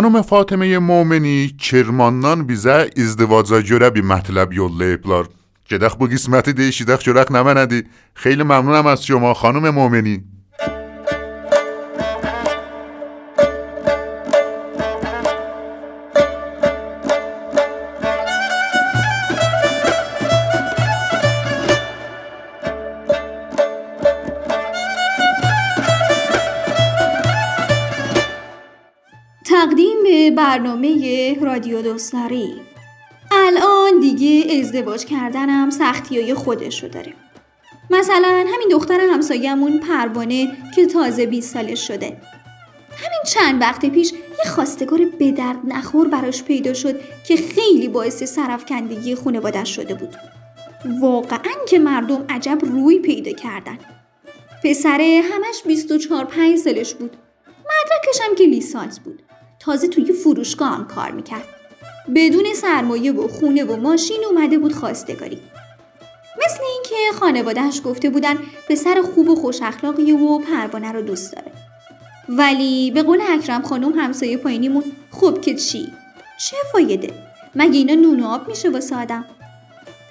Xanım 0.00 0.22
Fatimə 0.24 0.78
Momeni 0.80 1.50
Kirmandan 1.60 2.46
bizə 2.48 2.86
izdivaca 2.96 3.58
görə 3.70 3.90
bir 3.92 4.00
mətləb 4.00 4.54
yollayıblar. 4.56 5.26
Gedək 5.68 5.98
bu 6.00 6.06
qisməti 6.08 6.54
deyişidək 6.56 7.04
görək 7.04 7.28
nə 7.28 7.42
mənədir. 7.44 7.82
Xeyli 8.16 8.46
məmnunam 8.48 8.88
az 8.94 9.04
şoma 9.04 9.34
xanım 9.36 9.68
Momeni. 9.76 10.22
برنامه 30.50 31.38
رادیو 31.40 31.82
دوستاری 31.82 32.60
الان 33.30 34.00
دیگه 34.00 34.58
ازدواج 34.58 35.04
کردنم 35.04 35.70
سختی 35.70 36.20
های 36.20 36.34
خودشو 36.34 36.88
داره. 36.88 37.14
مثلا 37.90 38.44
همین 38.54 38.68
دختر 38.70 39.00
همسایمون 39.00 39.78
پروانه 39.78 40.48
که 40.74 40.86
تازه 40.86 41.26
20 41.26 41.54
سالش 41.54 41.86
شده. 41.86 42.06
همین 42.96 43.20
چند 43.26 43.60
وقت 43.60 43.86
پیش 43.86 44.12
یه 44.12 44.50
خواستگار 44.50 45.00
به 45.18 45.30
درد 45.30 45.58
نخور 45.64 46.08
براش 46.08 46.42
پیدا 46.42 46.74
شد 46.74 47.00
که 47.26 47.36
خیلی 47.36 47.88
باعث 47.88 48.22
سرفکندگی 48.22 49.14
خانوادش 49.14 49.76
شده 49.76 49.94
بود. 49.94 50.16
واقعا 51.00 51.54
که 51.68 51.78
مردم 51.78 52.24
عجب 52.28 52.58
روی 52.62 52.98
پیدا 52.98 53.32
کردن. 53.32 53.78
پسره 54.64 55.22
همش 55.32 55.62
24 55.66 56.24
5 56.24 56.58
سالش 56.58 56.94
بود. 56.94 57.16
مدرکش 57.48 58.20
هم 58.28 58.34
که 58.34 58.44
لیسانس 58.44 59.00
بود. 59.00 59.22
تازه 59.60 59.88
توی 59.88 60.12
فروشگاه 60.12 60.68
هم 60.68 60.86
کار 60.86 61.10
می‌کرد. 61.10 61.44
بدون 62.14 62.44
سرمایه 62.54 63.12
و 63.12 63.28
خونه 63.28 63.64
و 63.64 63.76
ماشین 63.76 64.24
اومده 64.30 64.58
بود 64.58 64.72
خواستگاری. 64.72 65.38
مثل 66.44 66.60
اینکه 66.74 67.18
خانوادهش 67.18 67.80
گفته 67.84 68.10
بودن 68.10 68.34
پسر 68.68 69.02
خوب 69.14 69.28
و 69.28 69.36
خوش 69.36 69.62
اخلاقیه 69.62 70.16
و 70.16 70.38
پروانه 70.38 70.92
رو 70.92 71.02
دوست 71.02 71.32
داره. 71.32 71.52
ولی 72.28 72.90
به 72.90 73.02
قول 73.02 73.20
اکرم 73.28 73.62
خانم 73.62 73.92
همسایه 73.98 74.36
پایینیمون 74.36 74.84
خب 75.10 75.40
که 75.40 75.54
چی؟ 75.54 75.92
چه 76.40 76.56
فایده؟ 76.72 77.14
مگه 77.54 77.78
اینا 77.78 77.94
نون 77.94 78.22
آب 78.22 78.48
میشه 78.48 78.70
واسه 78.70 78.96
آدم؟ 78.96 79.24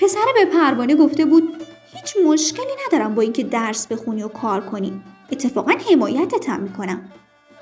پسر 0.01 0.25
به 0.35 0.45
پروانه 0.45 0.95
گفته 0.95 1.25
بود 1.25 1.65
هیچ 1.93 2.15
مشکلی 2.25 2.71
ندارم 2.87 3.15
با 3.15 3.21
اینکه 3.21 3.43
درس 3.43 3.87
بخونی 3.87 4.23
و 4.23 4.27
کار 4.27 4.61
کنی. 4.61 5.01
اتفاقا 5.31 5.73
حمایتت 5.91 6.49
هم 6.49 6.59
می‌کنم. 6.59 7.11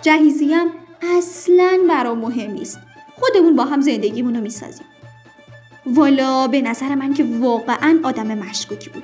جهیزیم 0.01 0.71
اصلا 1.01 1.79
برام 1.89 2.19
مهم 2.19 2.51
نیست. 2.51 2.79
خودمون 3.15 3.55
با 3.55 3.63
هم 3.65 3.81
زندگیمون 3.81 4.35
رو 4.35 4.41
می‌سازیم. 4.41 4.85
والا 5.85 6.47
به 6.47 6.61
نظر 6.61 6.95
من 6.95 7.13
که 7.13 7.25
واقعا 7.39 7.99
آدم 8.03 8.27
مشکوکی 8.27 8.89
بود. 8.89 9.03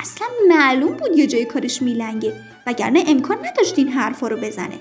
اصلا 0.00 0.26
معلوم 0.48 0.92
بود 0.92 1.18
یه 1.18 1.26
جای 1.26 1.44
کارش 1.44 1.82
میلنگه 1.82 2.32
وگرنه 2.66 3.04
امکان 3.06 3.38
نداشت 3.46 3.78
این 3.78 3.88
حرفا 3.88 4.28
رو 4.28 4.36
بزنه. 4.36 4.80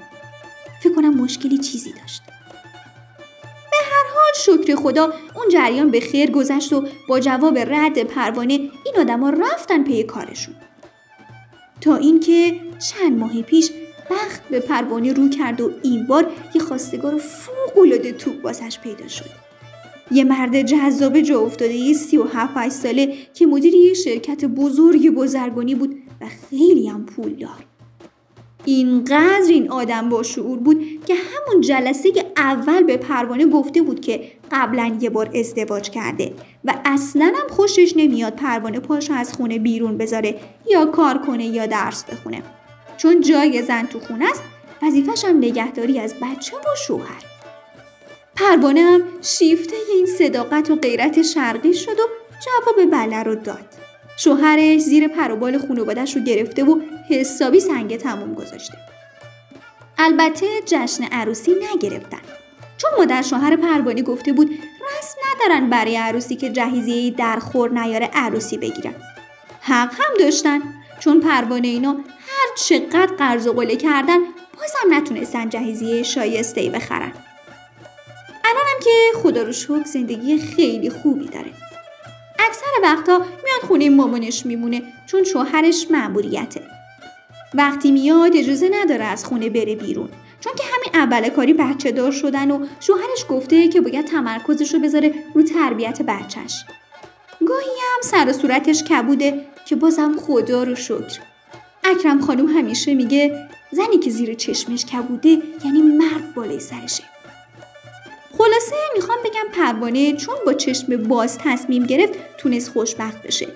فکر 0.83 0.95
کنم 0.95 1.13
مشکلی 1.13 1.57
چیزی 1.57 1.93
داشت. 1.93 2.21
به 3.71 3.77
هر 3.91 4.05
حال 4.13 4.33
شکر 4.35 4.75
خدا 4.75 5.03
اون 5.35 5.49
جریان 5.51 5.91
به 5.91 5.99
خیر 5.99 6.31
گذشت 6.31 6.73
و 6.73 6.87
با 7.07 7.19
جواب 7.19 7.57
رد 7.57 8.03
پروانه 8.03 8.53
این 8.53 8.97
آدما 8.99 9.29
رفتن 9.29 9.83
پی 9.83 10.03
کارشون. 10.03 10.55
تا 11.81 11.95
اینکه 11.95 12.59
چند 12.79 13.19
ماه 13.19 13.41
پیش 13.41 13.71
بخت 14.09 14.49
به 14.49 14.59
پروانه 14.59 15.13
رو 15.13 15.29
کرد 15.29 15.61
و 15.61 15.71
این 15.83 16.07
بار 16.07 16.31
یه 16.55 16.61
خواستگار 16.61 17.17
فوق‌العاده 17.17 18.11
توپ 18.11 18.45
واسش 18.45 18.79
پیدا 18.79 19.07
شد 19.07 19.29
یه 20.11 20.23
مرد 20.23 20.61
جذاب 20.61 21.19
جا 21.19 21.39
افتاده 21.39 21.73
یه 21.73 21.93
سی 21.93 22.17
و 22.17 22.25
ساله 22.69 23.13
که 23.33 23.45
مدیر 23.45 23.75
یه 23.75 23.93
شرکت 23.93 24.45
بزرگ 24.45 25.09
بزرگانی 25.09 25.75
بود 25.75 25.95
و 26.21 26.25
خیلی 26.49 26.87
هم 26.87 27.05
پول 27.05 27.35
دار. 27.35 27.65
اینقدر 28.65 29.45
این 29.49 29.71
آدم 29.71 30.09
با 30.09 30.23
شعور 30.23 30.57
بود 30.57 31.05
که 31.07 31.13
همون 31.15 31.61
جلسه 31.61 32.09
اول 32.37 32.83
به 32.83 32.97
پروانه 32.97 33.45
گفته 33.45 33.81
بود 33.81 33.99
که 33.99 34.31
قبلا 34.51 34.97
یه 35.01 35.09
بار 35.09 35.31
ازدواج 35.35 35.89
کرده 35.89 36.33
و 36.65 36.73
اصلا 36.85 37.33
هم 37.35 37.47
خوشش 37.55 37.93
نمیاد 37.97 38.35
پروانه 38.35 38.79
پاشو 38.79 39.13
از 39.13 39.33
خونه 39.33 39.59
بیرون 39.59 39.97
بذاره 39.97 40.35
یا 40.71 40.85
کار 40.85 41.17
کنه 41.17 41.45
یا 41.45 41.65
درس 41.65 42.05
بخونه 42.05 42.43
چون 42.97 43.21
جای 43.21 43.61
زن 43.61 43.85
تو 43.85 43.99
خونه 43.99 44.25
است 44.31 44.43
وظیفش 44.81 45.25
هم 45.25 45.37
نگهداری 45.37 45.99
از 45.99 46.13
بچه 46.13 46.57
و 46.57 46.75
شوهر. 46.87 47.23
پروانه 48.35 48.81
هم 48.81 49.01
شیفته 49.21 49.75
این 49.89 50.05
صداقت 50.05 50.71
و 50.71 50.75
غیرت 50.75 51.21
شرقی 51.21 51.73
شد 51.73 51.99
و 51.99 52.07
جواب 52.45 52.91
بله 52.91 53.23
رو 53.23 53.35
داد. 53.35 53.65
شوهرش 54.17 54.81
زیر 54.81 55.07
پروبال 55.07 55.57
خانوادش 55.57 56.15
رو 56.15 56.21
گرفته 56.21 56.63
و 56.63 56.79
حسابی 57.09 57.59
سنگ 57.59 57.97
تموم 57.97 58.33
گذاشته. 58.33 58.77
البته 59.97 60.45
جشن 60.65 61.03
عروسی 61.03 61.51
نگرفتن. 61.73 62.21
چون 62.77 62.91
مادر 62.97 63.21
شوهر 63.21 63.55
پروانه 63.55 64.01
گفته 64.01 64.33
بود 64.33 64.49
رسم 64.49 65.17
ندارن 65.35 65.69
برای 65.69 65.95
عروسی 65.95 66.35
که 66.35 66.49
جهیزیه 66.49 67.11
در 67.11 67.39
خور 67.39 67.69
نیاره 67.69 68.09
عروسی 68.13 68.57
بگیرن. 68.57 68.95
حق 69.61 69.93
هم 69.93 70.17
داشتن. 70.19 70.61
چون 70.99 71.19
پروانه 71.19 71.67
اینا 71.67 71.97
هر 72.27 72.55
چقدر 72.57 73.15
قرض 73.17 73.47
و 73.47 73.53
قله 73.53 73.75
کردن 73.75 74.19
بازم 74.57 74.93
نتونستن 74.93 75.49
جهیزیه 75.49 76.03
شایسته 76.03 76.61
ای 76.61 76.69
بخرن. 76.69 77.13
الانم 78.45 78.79
که 78.83 78.91
خدا 79.15 79.43
رو 79.43 79.51
شکر 79.51 79.83
زندگی 79.83 80.37
خیلی 80.37 80.89
خوبی 80.89 81.25
داره. 81.25 81.51
اکثر 82.39 82.65
وقتا 82.83 83.17
میاد 83.17 83.61
خونه 83.67 83.89
مامانش 83.89 84.45
میمونه 84.45 84.81
چون 85.07 85.23
شوهرش 85.23 85.87
مأموریته. 85.91 86.61
وقتی 87.53 87.91
میاد 87.91 88.31
اجازه 88.35 88.69
نداره 88.73 89.05
از 89.05 89.25
خونه 89.25 89.49
بره 89.49 89.75
بیرون 89.75 90.09
چون 90.39 90.53
که 90.55 90.63
همین 90.63 91.01
اول 91.03 91.29
کاری 91.29 91.53
بچه 91.53 91.91
دار 91.91 92.11
شدن 92.11 92.51
و 92.51 92.65
شوهرش 92.79 93.25
گفته 93.29 93.67
که 93.67 93.81
باید 93.81 94.05
تمرکزش 94.05 94.73
رو 94.73 94.79
بذاره 94.79 95.13
رو 95.33 95.43
تربیت 95.43 96.01
بچهش. 96.01 96.65
گاهی 97.47 97.65
هم 97.65 98.01
سر 98.01 98.29
و 98.29 98.33
صورتش 98.33 98.83
کبوده 98.83 99.45
که 99.65 99.75
بازم 99.75 100.15
خدا 100.17 100.63
رو 100.63 100.75
شکر. 100.75 101.19
اکرم 101.91 102.21
خانم 102.21 102.47
همیشه 102.47 102.93
میگه 102.93 103.47
زنی 103.71 103.97
که 103.97 104.09
زیر 104.09 104.33
چشمش 104.33 104.85
کبوده 104.85 105.29
یعنی 105.65 105.81
مرد 105.81 106.33
بالای 106.35 106.59
سرشه. 106.59 107.03
خلاصه 108.37 108.75
می‌خوام 108.95 109.17
بگم 109.25 109.51
پروانه 109.53 110.13
چون 110.13 110.35
با 110.45 110.53
چشم 110.53 110.97
باز 110.97 111.37
تصمیم 111.37 111.83
گرفت 111.85 112.13
تونست 112.37 112.69
خوشبخت 112.69 113.23
بشه. 113.23 113.47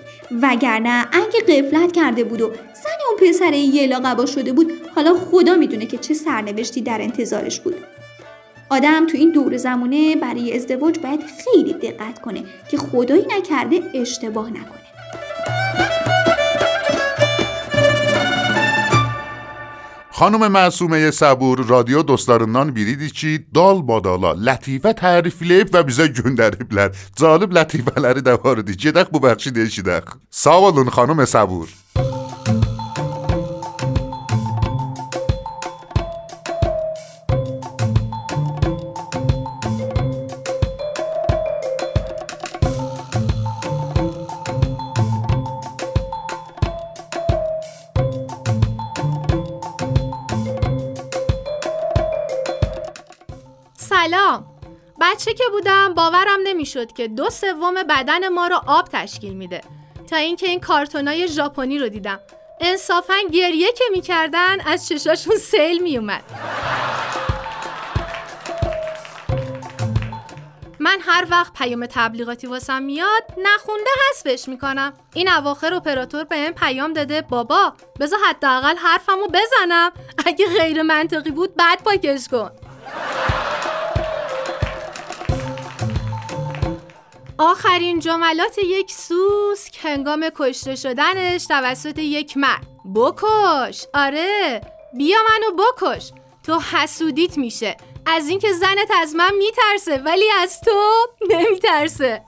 وگرنه 0.42 1.06
اگه 1.12 1.40
قفلت 1.48 1.92
کرده 1.92 2.24
بود 2.24 2.40
و 2.40 2.48
زن 2.50 2.98
اون 3.10 3.30
پسر 3.30 3.52
یه 3.52 3.86
لاقبا 3.86 4.26
شده 4.26 4.52
بود 4.52 4.72
حالا 4.94 5.14
خدا 5.14 5.56
می‌دونه 5.56 5.86
که 5.86 5.98
چه 5.98 6.14
سرنوشتی 6.14 6.80
در 6.80 7.00
انتظارش 7.00 7.60
بود. 7.60 7.74
آدم 8.70 9.06
تو 9.06 9.18
این 9.18 9.30
دور 9.30 9.56
زمانه 9.56 10.16
برای 10.16 10.56
ازدواج 10.56 10.98
باید 10.98 11.20
خیلی 11.22 11.72
دقت 11.72 12.20
کنه 12.20 12.44
که 12.70 12.76
خدایی 12.76 13.26
نکرده 13.38 13.82
اشتباه 13.94 14.50
نکنه. 14.50 14.80
Xanım 20.20 20.42
Məsuməyə 20.52 21.14
Səbur 21.16 21.62
radio 21.64 22.02
dostlarından 22.08 22.74
biridir 22.76 23.08
ki, 23.08 23.30
dal 23.56 23.80
badala 23.88 24.34
lətifə 24.36 24.92
tərifləyib 24.98 25.72
və 25.72 25.80
bizə 25.88 26.10
göndəriblər. 26.12 26.92
Cəlib 27.16 27.56
lətifələri 27.56 28.20
də 28.26 28.36
var 28.44 28.60
idi. 28.60 28.76
Gedək 28.84 29.08
bu 29.08 29.24
bəxşi 29.24 29.56
də 29.56 29.64
eşidək. 29.64 30.12
Sağ 30.28 30.58
olun 30.68 30.92
xanım 30.92 31.24
Səbur. 31.24 31.72
بچه 55.20 55.34
که 55.34 55.44
بودم 55.52 55.94
باورم 55.94 56.38
نمی‌شد 56.44 56.92
که 56.92 57.08
دو 57.08 57.30
سوم 57.30 57.74
بدن 57.74 58.28
ما 58.28 58.46
رو 58.46 58.60
آب 58.66 58.88
تشکیل 58.92 59.32
میده. 59.32 59.60
تا 60.10 60.16
اینکه 60.16 60.46
این 60.46 60.60
کارتونای 60.60 61.28
ژاپنی 61.28 61.78
رو 61.78 61.88
دیدم. 61.88 62.20
انصافا 62.60 63.14
گریه 63.32 63.72
که 63.72 63.84
می‌کردن 63.92 64.60
از 64.66 64.88
چشاشون 64.88 65.36
سیل 65.36 65.82
میومد 65.82 66.24
من 70.78 70.98
هر 71.00 71.26
وقت 71.30 71.52
پیام 71.52 71.86
تبلیغاتی 71.86 72.46
واسم 72.46 72.82
میاد 72.82 73.22
نخونده 73.38 73.90
حذفش 74.10 74.48
می‌کنم. 74.48 74.92
این 75.14 75.28
اواخر 75.32 75.74
اپراتور 75.74 76.24
به 76.24 76.36
این 76.36 76.52
پیام 76.52 76.92
داده 76.92 77.22
بابا 77.22 77.72
بذار 78.00 78.18
حداقل 78.28 78.76
حرفمو 78.76 79.26
بزنم. 79.26 79.92
اگه 80.26 80.46
غیر 80.58 80.82
منطقی 80.82 81.30
بود 81.30 81.54
بعد 81.56 81.82
پاکش 81.82 82.28
کن. 82.28 82.50
آخرین 87.42 87.98
جملات 87.98 88.58
یک 88.58 88.92
سوسک 88.92 89.78
هنگام 89.82 90.30
کشته 90.36 90.76
شدنش 90.76 91.46
توسط 91.46 91.98
یک 91.98 92.36
مرد. 92.36 92.66
بکش! 92.94 93.86
آره! 93.94 94.60
بیا 94.96 95.18
منو 95.28 95.64
بکش! 95.64 96.12
تو 96.46 96.60
حسودیت 96.60 97.38
میشه. 97.38 97.76
از 98.06 98.28
اینکه 98.28 98.52
زنت 98.52 98.90
از 99.02 99.14
من 99.14 99.30
میترسه 99.34 99.98
ولی 99.98 100.30
از 100.42 100.60
تو 100.60 101.06
نمیترسه. 101.30 102.22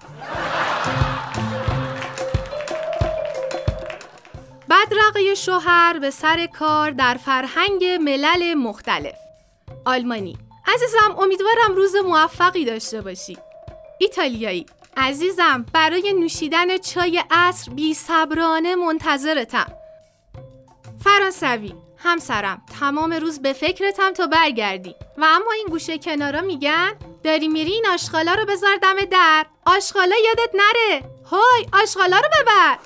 بدرقه 4.70 5.34
شوهر 5.34 5.98
به 5.98 6.10
سر 6.10 6.46
کار 6.46 6.90
در 6.90 7.14
فرهنگ 7.14 7.84
ملل 7.84 8.54
مختلف. 8.54 9.16
آلمانی، 9.84 10.36
عزیزم 10.74 11.16
امیدوارم 11.18 11.76
روز 11.76 11.96
موفقی 11.96 12.64
داشته 12.64 13.00
باشی. 13.00 13.38
ایتالیایی. 13.98 14.66
عزیزم 14.96 15.66
برای 15.72 16.12
نوشیدن 16.12 16.78
چای 16.78 17.22
عصر 17.30 17.72
بی 17.72 17.94
صبرانه 17.94 18.74
منتظرتم. 18.74 19.72
فرانسوی 21.04 21.74
همسرم 21.96 22.62
تمام 22.80 23.12
روز 23.12 23.42
به 23.42 23.52
فکرتم 23.52 24.12
تا 24.12 24.26
برگردی. 24.26 24.94
و 25.18 25.24
اما 25.24 25.52
این 25.52 25.66
گوشه 25.70 25.98
کنارا 25.98 26.40
میگن 26.40 26.92
داری 27.24 27.48
میری 27.48 27.72
این 27.72 27.86
آشغالا 27.94 28.34
رو 28.34 28.44
بذار 28.46 28.76
دم 28.76 28.96
در. 29.10 29.46
آشغالا 29.66 30.16
یادت 30.24 30.54
نره. 30.54 31.02
های 31.30 31.66
آشغالا 31.82 32.16
رو 32.16 32.28
ببر. 32.40 32.78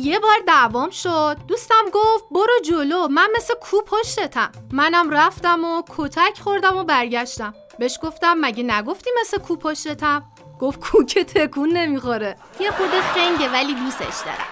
یه 0.00 0.18
بار 0.18 0.36
دعوام 0.46 0.90
شد. 0.90 1.36
دوستم 1.48 1.84
گفت 1.92 2.24
برو 2.30 2.52
جلو 2.64 3.08
من 3.08 3.28
مثل 3.36 3.54
کو 3.60 3.82
پشتتم. 3.82 4.52
منم 4.72 5.10
رفتم 5.10 5.64
و 5.64 5.82
کتک 5.96 6.40
خوردم 6.40 6.76
و 6.76 6.84
برگشتم. 6.84 7.54
بهش 7.78 7.98
گفتم 8.02 8.36
مگه 8.40 8.62
نگفتی 8.62 9.10
مثل 9.20 9.38
کو 9.38 9.56
پشتتم؟ 9.56 10.22
گفت 10.60 10.80
کو 10.80 11.04
که 11.04 11.24
تکون 11.24 11.72
نمی‌خوره. 11.72 12.36
یه 12.60 12.70
خود 12.70 12.90
خنگه 12.90 13.48
ولی 13.48 13.74
دوستش 13.74 14.26
دارم. 14.26 14.48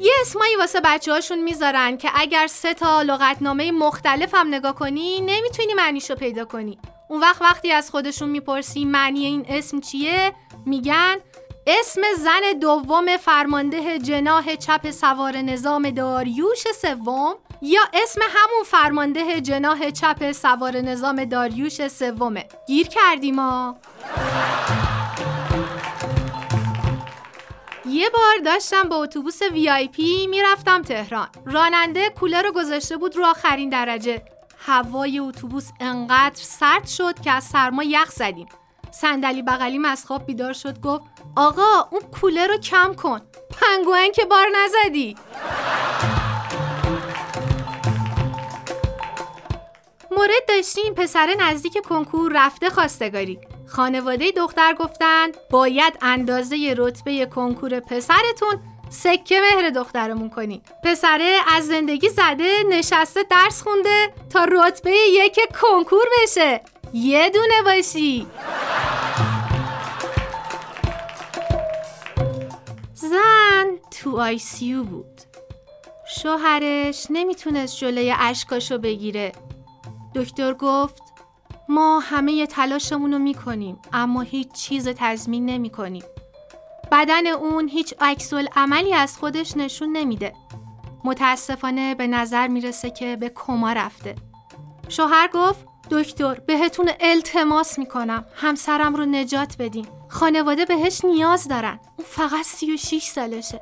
یه 0.00 0.12
اسمایی 0.20 0.56
واسه 0.56 0.80
بچه 0.84 1.12
هاشون 1.12 1.38
می‌ذارن 1.42 1.96
که 1.96 2.10
اگر 2.14 2.46
سه 2.46 2.74
تا 2.74 3.02
لغتنامه 3.02 3.72
مختلف 3.72 4.34
هم 4.34 4.54
نگاه 4.54 4.74
کنی 4.74 5.20
نمی‌تونی 5.20 5.74
معنیشو 5.74 6.14
پیدا 6.14 6.44
کنی. 6.44 6.78
اون 7.08 7.20
وقت 7.20 7.42
وقتی 7.42 7.72
از 7.72 7.90
خودشون 7.90 8.28
می‌پرسی 8.28 8.84
معنی 8.84 9.24
این 9.24 9.46
اسم 9.48 9.80
چیه 9.80 10.32
میگن 10.66 11.16
اسم 11.70 12.00
زن 12.18 12.58
دوم 12.60 13.16
فرمانده 13.16 13.98
جناح 13.98 14.54
چپ 14.54 14.90
سوار 14.90 15.36
نظام 15.36 15.90
داریوش 15.90 16.64
سوم 16.82 17.34
یا 17.62 17.80
اسم 17.94 18.20
همون 18.22 18.64
فرمانده 18.64 19.40
جناح 19.40 19.90
چپ 19.90 20.32
سوار 20.32 20.76
نظام 20.76 21.24
داریوش 21.24 21.88
سومه. 21.88 22.46
گیر 22.66 22.88
کردیم 22.88 23.34
ما 23.34 23.76
یه 27.86 28.10
بار 28.10 28.38
داشتم 28.44 28.82
با 28.82 28.96
اتوبوس 28.96 29.42
وی 29.42 29.70
آی 29.70 29.88
پی 29.88 30.26
می‌رفتم 30.26 30.82
تهران. 30.82 31.28
راننده 31.46 32.10
کولر 32.10 32.42
رو 32.42 32.52
گذاشته 32.52 32.96
بود 32.96 33.16
رو 33.16 33.26
آخرین 33.26 33.68
درجه. 33.68 34.22
هوای 34.66 35.18
اتوبوس 35.18 35.70
انقدر 35.80 36.40
سرد 36.42 36.86
شد 36.86 37.20
که 37.20 37.30
از 37.30 37.44
سرما 37.44 37.82
یخ 37.82 38.10
زدیم. 38.10 38.48
صندلی 38.90 39.42
بغلیم 39.42 39.84
از 39.84 40.06
خواب 40.06 40.26
بیدار 40.26 40.52
شد 40.52 40.80
گفت 40.80 41.02
آقا 41.36 41.88
اون 41.90 42.02
کولر 42.20 42.46
رو 42.46 42.58
کم 42.58 42.94
کن. 42.94 43.20
پنگوئن 43.60 44.12
که 44.12 44.24
بار 44.24 44.46
نزدی. 44.64 45.16
مورد 50.10 50.30
داشتیم 50.48 50.94
پسر 50.94 51.34
نزدیک 51.40 51.78
کنکور 51.88 52.32
رفته 52.34 52.70
خواستگاری. 52.70 53.38
خانواده 53.66 54.30
دختر 54.30 54.74
گفتند 54.74 55.36
باید 55.50 55.98
اندازه 56.02 56.74
رتبه 56.78 57.26
کنکور 57.26 57.80
پسرتون 57.80 58.60
سکه 58.90 59.40
مهر 59.40 59.70
دخترمون 59.70 60.30
کنی. 60.30 60.62
پسره 60.84 61.36
از 61.56 61.66
زندگی 61.66 62.08
زده 62.08 62.62
نشسته 62.68 63.22
درس 63.30 63.62
خونده 63.62 64.12
تا 64.32 64.44
رتبه 64.44 64.90
یک 64.90 65.38
کنکور 65.62 66.04
بشه. 66.22 66.60
یه 66.92 67.30
دونه 67.30 67.62
باشی. 67.64 68.26
زن 73.00 73.66
تو 73.90 74.20
آیسیو 74.20 74.84
بود. 74.84 75.20
شوهرش 76.16 77.06
نمی‌تونست 77.10 77.76
جلوی 77.78 78.14
اشکاشو 78.18 78.78
بگیره. 78.78 79.32
دکتر 80.14 80.54
گفت 80.54 81.02
ما 81.68 81.98
همه 81.98 82.46
تلاشمون 82.46 83.12
رو 83.12 83.18
می‌کنیم 83.18 83.78
اما 83.92 84.20
هیچ 84.20 84.52
چیز 84.52 84.88
تضمین 84.88 85.46
نمی‌کنیم. 85.46 86.02
بدن 86.92 87.26
اون 87.26 87.68
هیچ 87.68 87.94
عکس 88.00 88.32
عملی 88.34 88.94
از 88.94 89.18
خودش 89.18 89.56
نشون 89.56 89.92
نمیده. 89.92 90.32
متاسفانه 91.04 91.94
به 91.94 92.06
نظر 92.06 92.48
می‌رسه 92.48 92.90
که 92.90 93.16
به 93.16 93.28
کما 93.28 93.72
رفته. 93.72 94.14
شوهر 94.88 95.30
گفت 95.34 95.67
دکتر 95.90 96.34
بهتون 96.34 96.90
التماس 97.00 97.78
می‌کنم. 97.78 98.24
همسرم 98.34 98.96
رو 98.96 99.04
نجات 99.04 99.56
بدین. 99.58 99.86
خانواده 100.08 100.64
بهش 100.64 101.04
نیاز 101.04 101.48
دارن. 101.48 101.80
اون 101.96 102.06
فقط 102.08 102.44
36 102.44 103.02
سالشه. 103.02 103.60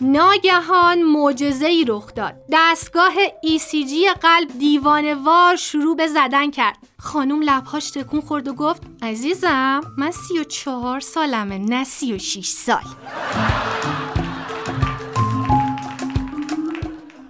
ناگهان 0.00 1.02
معجزه 1.02 1.66
ای 1.66 1.84
رخ 1.88 2.14
داد. 2.14 2.34
دستگاه 2.52 3.12
جی 3.70 4.08
e 4.08 4.18
قلب 4.18 4.58
دیوانوار 4.58 5.56
شروع 5.56 5.96
به 5.96 6.06
زدن 6.06 6.50
کرد. 6.50 6.76
خانوم 6.98 7.42
لبهاش 7.42 7.90
تکون 7.90 8.20
خورد 8.20 8.48
و 8.48 8.54
گفت 8.54 8.82
عزیزم 9.02 9.80
من 9.98 10.10
سی 10.10 10.38
و 10.38 10.44
چهار 10.44 11.00
سالمه 11.00 11.58
نه 11.58 11.84
سی 11.84 12.12
و 12.12 12.18
شیش 12.18 12.48
سال. 12.48 12.84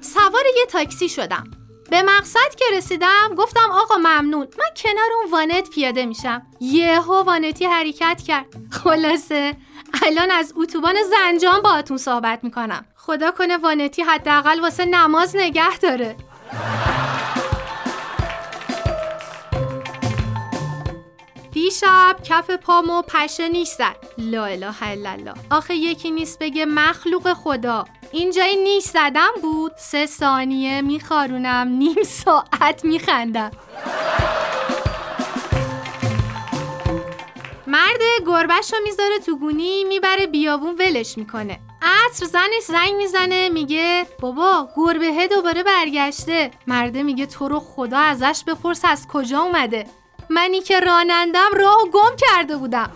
سوار 0.01 0.45
یه 0.57 0.67
تاکسی 0.69 1.09
شدم. 1.09 1.60
به 1.91 2.03
مقصد 2.03 2.55
که 2.59 2.65
رسیدم 2.73 3.35
گفتم 3.39 3.71
آقا 3.71 3.97
ممنون. 3.97 4.49
من 4.59 4.69
کنار 4.77 5.11
اون 5.23 5.31
وانت 5.33 5.71
پیاده 5.71 6.07
میشم. 6.07 6.43
یهو 6.61 7.23
وانتی 7.23 7.65
حرکت 7.65 8.23
کرد. 8.27 8.47
خلاصه 8.71 9.57
الان 10.03 10.31
از 10.31 10.53
اتوبان 10.57 10.95
زنجان 11.11 11.63
باهاتون 11.63 11.97
صحبت 11.97 12.45
می‌کنم. 12.45 12.85
خدا 12.97 13.31
کنه 13.31 13.57
وانتی 13.57 14.03
حداقل 14.03 14.61
واسه 14.61 14.85
نماز 14.85 15.37
نگه 15.37 15.79
داره. 15.79 16.17
دیشب 21.53 22.17
کف 22.25 22.51
پامو 22.51 23.03
پشه 23.03 23.49
نیست 23.49 23.81
لا 24.19 24.45
اله 24.45 24.83
الا 24.83 25.11
الله. 25.11 25.35
آخه 25.51 25.75
یکی 25.75 26.11
نیست 26.11 26.39
بگه 26.39 26.65
مخلوق 26.65 27.33
خدا. 27.33 27.85
اینجایی 28.13 28.57
نیست 28.57 28.91
زدم 28.91 29.31
بود. 29.43 29.73
سه 29.79 30.07
ثانیه 30.07 30.81
میخارونم. 30.81 31.69
نیم 31.69 32.03
ساعت 32.03 32.85
میخندم. 32.85 33.51
مرد 37.67 38.01
گربش 38.27 38.73
رو 38.73 38.79
می‌ذاره 38.85 39.19
تو 39.27 39.37
گونی 39.39 39.85
می‌بره 39.85 40.27
بیابون 40.27 40.75
ولش 40.75 41.19
می‌کنه. 41.19 41.61
عصر 41.83 42.27
زنش 42.27 42.63
زنگ 42.67 42.95
می‌زنه 42.95 43.49
میگه 43.49 44.07
بابا 44.21 44.69
گربه 44.77 45.29
دوباره 45.29 45.63
برگشته. 45.63 46.51
مرده 46.67 47.03
میگه 47.03 47.27
تو 47.27 47.49
رو 47.49 47.61
خدا 47.61 47.99
ازش 47.99 48.43
بپرس 48.47 48.85
از 48.85 49.07
کجا 49.09 49.41
اومده؟ 49.41 49.87
منی 50.31 50.61
که 50.61 50.81
رانندم 50.81 51.51
راه 51.61 51.89
گم 51.93 52.17
کرده 52.19 52.57
بودم. 52.57 52.91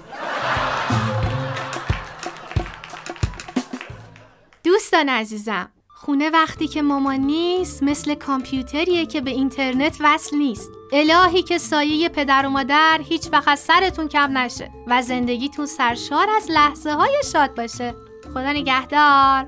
دوستان 4.65 5.09
عزیزم 5.09 5.69
خونه 5.89 6.31
وقتی 6.31 6.69
که 6.69 6.83
مامان 6.83 7.21
نیست 7.21 7.83
مثل 7.83 8.15
کامپیوتریه 8.15 9.07
که 9.07 9.21
به 9.21 9.31
اینترنت 9.31 9.97
وصل 10.01 10.37
نیست. 10.37 10.71
الهی 10.93 11.43
که 11.43 11.59
سایه 11.59 12.09
پدر 12.09 12.47
و 12.47 12.51
مادر 12.51 13.01
هیچ 13.09 13.29
وقت 13.33 13.55
سرتون 13.55 14.09
کم 14.09 14.39
نشه 14.39 14.71
و 14.87 15.03
زندگیتون 15.03 15.67
سرشار 15.67 16.27
از 16.37 16.51
لحظه 16.51 16.93
های 16.93 17.23
شاد 17.33 17.55
باشه. 17.55 17.95
خدا 18.35 18.53
نگهدار. 18.53 19.47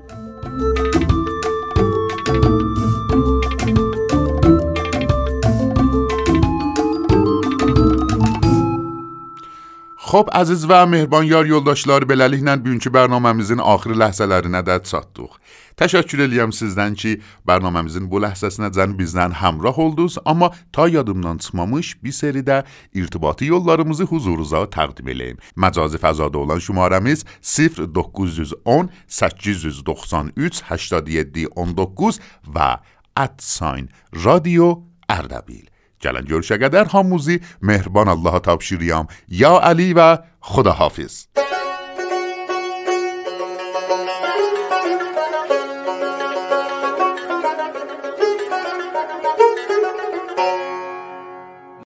Xo'p, 10.07 10.29
va 10.69 10.85
mehrbon 10.87 11.25
yor 11.27 11.49
yoldaşlar, 11.49 12.05
beləliklə 12.07 12.53
bugünkü 12.61 12.87
bərnaməmizin 12.95 13.59
axır 13.59 13.91
ləhzələrinə 13.99 14.61
də 14.63 14.77
çatdıq. 14.87 15.33
Təşəkkür 15.81 16.23
edirəm 16.29 16.53
sizdən 16.55 16.95
ki, 16.95 17.11
bərnaməmizin 17.49 18.07
bu 18.07 18.21
ləhzəsinəcən 18.23 18.95
bizdən 18.95 19.35
həmrah 19.41 19.75
oldunuz, 19.75 20.15
amma 20.23 20.53
ta 20.71 20.87
yadımdan 20.87 21.43
çıxmamış 21.43 21.91
bir 22.03 22.15
seridə 22.21 22.61
irtibati 22.95 23.51
yollarımızı 23.51 24.07
huzurunuza 24.07 24.63
təqdim 24.79 25.11
eləyim. 25.11 25.43
Məcazi 25.59 25.99
fəzada 25.99 26.39
olan 26.39 26.63
şumarəmiz 26.63 27.27
0910 27.43 28.89
893 29.07 30.63
87 30.63 31.49
19 31.67 32.21
və 32.47 32.75
radio 34.23 34.77
Ardabil. 35.09 35.67
جلن 35.99 36.25
جرشگدر 36.25 36.85
هاموزی 36.85 37.39
مهربان 37.61 38.07
الله 38.07 38.39
تابشیریام 38.39 39.07
یا 39.27 39.59
علی 39.59 39.93
و 39.93 40.17
خدا 40.41 40.71
حافظ 40.71 41.25